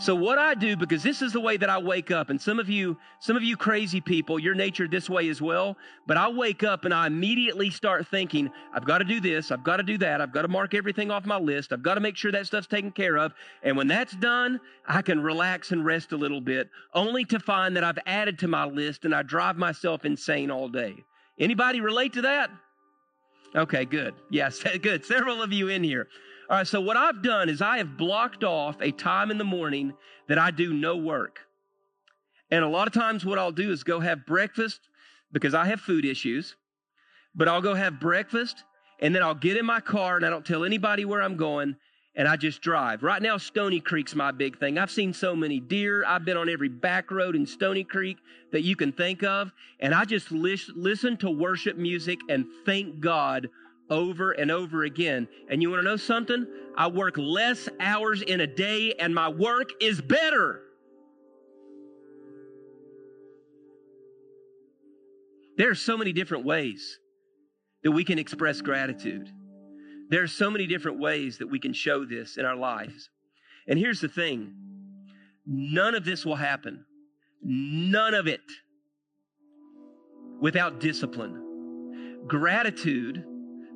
So 0.00 0.14
what 0.14 0.38
I 0.38 0.54
do, 0.54 0.76
because 0.76 1.02
this 1.02 1.22
is 1.22 1.32
the 1.32 1.40
way 1.40 1.56
that 1.56 1.68
I 1.68 1.76
wake 1.76 2.12
up, 2.12 2.30
and 2.30 2.40
some 2.40 2.60
of 2.60 2.68
you, 2.68 2.96
some 3.18 3.36
of 3.36 3.42
you 3.42 3.56
crazy 3.56 4.00
people, 4.00 4.38
your 4.38 4.54
nature 4.54 4.86
this 4.86 5.10
way 5.10 5.28
as 5.28 5.42
well, 5.42 5.76
but 6.06 6.16
I 6.16 6.28
wake 6.28 6.62
up 6.62 6.84
and 6.84 6.94
I 6.94 7.08
immediately 7.08 7.68
start 7.68 8.06
thinking, 8.06 8.48
I've 8.72 8.84
got 8.84 8.98
to 8.98 9.04
do 9.04 9.18
this, 9.20 9.50
I've 9.50 9.64
got 9.64 9.78
to 9.78 9.82
do 9.82 9.98
that, 9.98 10.20
I've 10.20 10.30
got 10.30 10.42
to 10.42 10.48
mark 10.48 10.72
everything 10.72 11.10
off 11.10 11.26
my 11.26 11.36
list, 11.36 11.72
I've 11.72 11.82
got 11.82 11.94
to 11.94 12.00
make 12.00 12.16
sure 12.16 12.30
that 12.30 12.46
stuff's 12.46 12.68
taken 12.68 12.92
care 12.92 13.18
of. 13.18 13.32
And 13.64 13.76
when 13.76 13.88
that's 13.88 14.14
done, 14.14 14.60
I 14.86 15.02
can 15.02 15.20
relax 15.20 15.72
and 15.72 15.84
rest 15.84 16.12
a 16.12 16.16
little 16.16 16.40
bit, 16.40 16.70
only 16.94 17.24
to 17.24 17.40
find 17.40 17.74
that 17.74 17.82
I've 17.82 17.98
added 18.06 18.38
to 18.38 18.48
my 18.48 18.66
list 18.66 19.04
and 19.04 19.12
I 19.12 19.24
drive 19.24 19.56
myself 19.56 20.04
insane 20.04 20.52
all 20.52 20.68
day. 20.68 20.94
Anybody 21.40 21.80
relate 21.80 22.12
to 22.12 22.22
that? 22.22 22.50
Okay, 23.56 23.84
good. 23.84 24.14
Yes, 24.30 24.62
good. 24.82 25.04
Several 25.04 25.42
of 25.42 25.52
you 25.52 25.68
in 25.68 25.82
here. 25.82 26.06
All 26.50 26.56
right, 26.56 26.66
so 26.66 26.80
what 26.80 26.96
I've 26.96 27.22
done 27.22 27.50
is 27.50 27.60
I 27.60 27.76
have 27.76 27.98
blocked 27.98 28.42
off 28.42 28.80
a 28.80 28.90
time 28.90 29.30
in 29.30 29.36
the 29.36 29.44
morning 29.44 29.92
that 30.28 30.38
I 30.38 30.50
do 30.50 30.72
no 30.72 30.96
work. 30.96 31.40
And 32.50 32.64
a 32.64 32.68
lot 32.68 32.86
of 32.86 32.94
times, 32.94 33.22
what 33.22 33.38
I'll 33.38 33.52
do 33.52 33.70
is 33.70 33.84
go 33.84 34.00
have 34.00 34.24
breakfast 34.24 34.80
because 35.30 35.52
I 35.52 35.66
have 35.66 35.78
food 35.78 36.06
issues, 36.06 36.56
but 37.34 37.48
I'll 37.48 37.60
go 37.60 37.74
have 37.74 38.00
breakfast 38.00 38.64
and 39.00 39.14
then 39.14 39.22
I'll 39.22 39.34
get 39.34 39.58
in 39.58 39.66
my 39.66 39.80
car 39.80 40.16
and 40.16 40.24
I 40.24 40.30
don't 40.30 40.46
tell 40.46 40.64
anybody 40.64 41.04
where 41.04 41.22
I'm 41.22 41.36
going 41.36 41.76
and 42.16 42.26
I 42.26 42.36
just 42.36 42.62
drive. 42.62 43.02
Right 43.02 43.20
now, 43.20 43.36
Stony 43.36 43.78
Creek's 43.78 44.14
my 44.14 44.32
big 44.32 44.58
thing. 44.58 44.78
I've 44.78 44.90
seen 44.90 45.12
so 45.12 45.36
many 45.36 45.60
deer. 45.60 46.02
I've 46.06 46.24
been 46.24 46.38
on 46.38 46.48
every 46.48 46.70
back 46.70 47.10
road 47.10 47.36
in 47.36 47.44
Stony 47.44 47.84
Creek 47.84 48.16
that 48.52 48.62
you 48.62 48.74
can 48.74 48.90
think 48.90 49.22
of. 49.22 49.52
And 49.80 49.94
I 49.94 50.06
just 50.06 50.32
listen 50.32 51.18
to 51.18 51.30
worship 51.30 51.76
music 51.76 52.18
and 52.30 52.46
thank 52.64 53.00
God 53.00 53.50
over 53.90 54.32
and 54.32 54.50
over 54.50 54.84
again. 54.84 55.28
And 55.50 55.62
you 55.62 55.70
want 55.70 55.82
to 55.82 55.88
know 55.88 55.96
something? 55.96 56.46
I 56.76 56.88
work 56.88 57.16
less 57.16 57.68
hours 57.80 58.22
in 58.22 58.40
a 58.40 58.46
day 58.46 58.94
and 58.94 59.14
my 59.14 59.28
work 59.28 59.70
is 59.80 60.00
better. 60.00 60.62
There 65.56 65.70
are 65.70 65.74
so 65.74 65.96
many 65.96 66.12
different 66.12 66.44
ways 66.44 66.98
that 67.82 67.90
we 67.90 68.04
can 68.04 68.18
express 68.18 68.60
gratitude. 68.60 69.28
There 70.08 70.22
are 70.22 70.28
so 70.28 70.50
many 70.50 70.66
different 70.66 71.00
ways 71.00 71.38
that 71.38 71.48
we 71.48 71.58
can 71.58 71.72
show 71.72 72.04
this 72.04 72.36
in 72.36 72.44
our 72.44 72.56
lives. 72.56 73.10
And 73.66 73.78
here's 73.78 74.00
the 74.00 74.08
thing 74.08 74.54
none 75.44 75.94
of 75.94 76.04
this 76.04 76.24
will 76.24 76.36
happen, 76.36 76.84
none 77.42 78.14
of 78.14 78.26
it, 78.26 78.40
without 80.40 80.80
discipline. 80.80 82.24
Gratitude 82.26 83.24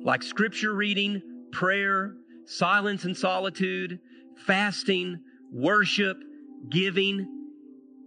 like 0.03 0.21
scripture 0.21 0.73
reading, 0.73 1.21
prayer, 1.51 2.13
silence 2.45 3.05
and 3.05 3.15
solitude, 3.15 3.99
fasting, 4.45 5.17
worship, 5.51 6.17
giving. 6.69 7.25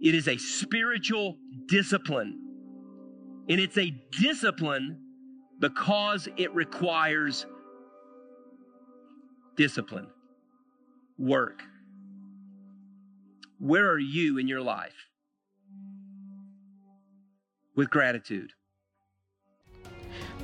It 0.01 0.13
is 0.13 0.27
a 0.27 0.37
spiritual 0.37 1.37
discipline. 1.67 2.39
And 3.49 3.59
it's 3.59 3.77
a 3.77 3.91
discipline 4.11 4.99
because 5.59 6.27
it 6.37 6.53
requires 6.53 7.45
discipline, 9.55 10.07
work. 11.17 11.63
Where 13.59 13.89
are 13.89 13.97
you 13.97 14.37
in 14.37 14.47
your 14.47 14.61
life 14.61 15.07
with 17.75 17.89
gratitude? 17.89 18.51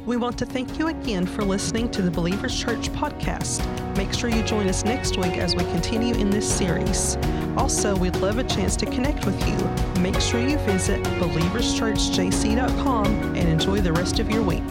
We 0.05 0.17
want 0.17 0.37
to 0.39 0.45
thank 0.45 0.77
you 0.77 0.87
again 0.87 1.25
for 1.25 1.45
listening 1.45 1.89
to 1.91 2.01
the 2.01 2.11
Believers 2.11 2.59
Church 2.59 2.91
podcast. 2.91 3.65
Make 3.95 4.11
sure 4.11 4.29
you 4.29 4.43
join 4.43 4.67
us 4.67 4.83
next 4.83 5.15
week 5.15 5.37
as 5.37 5.55
we 5.55 5.63
continue 5.63 6.13
in 6.15 6.29
this 6.29 6.53
series. 6.53 7.15
Also, 7.55 7.95
we'd 7.95 8.17
love 8.17 8.37
a 8.37 8.43
chance 8.43 8.75
to 8.77 8.85
connect 8.85 9.25
with 9.25 9.39
you. 9.47 9.55
Make 10.01 10.19
sure 10.19 10.41
you 10.41 10.57
visit 10.59 11.01
believerschurchjc.com 11.03 13.05
and 13.05 13.47
enjoy 13.47 13.79
the 13.79 13.93
rest 13.93 14.19
of 14.19 14.29
your 14.29 14.43
week. 14.43 14.61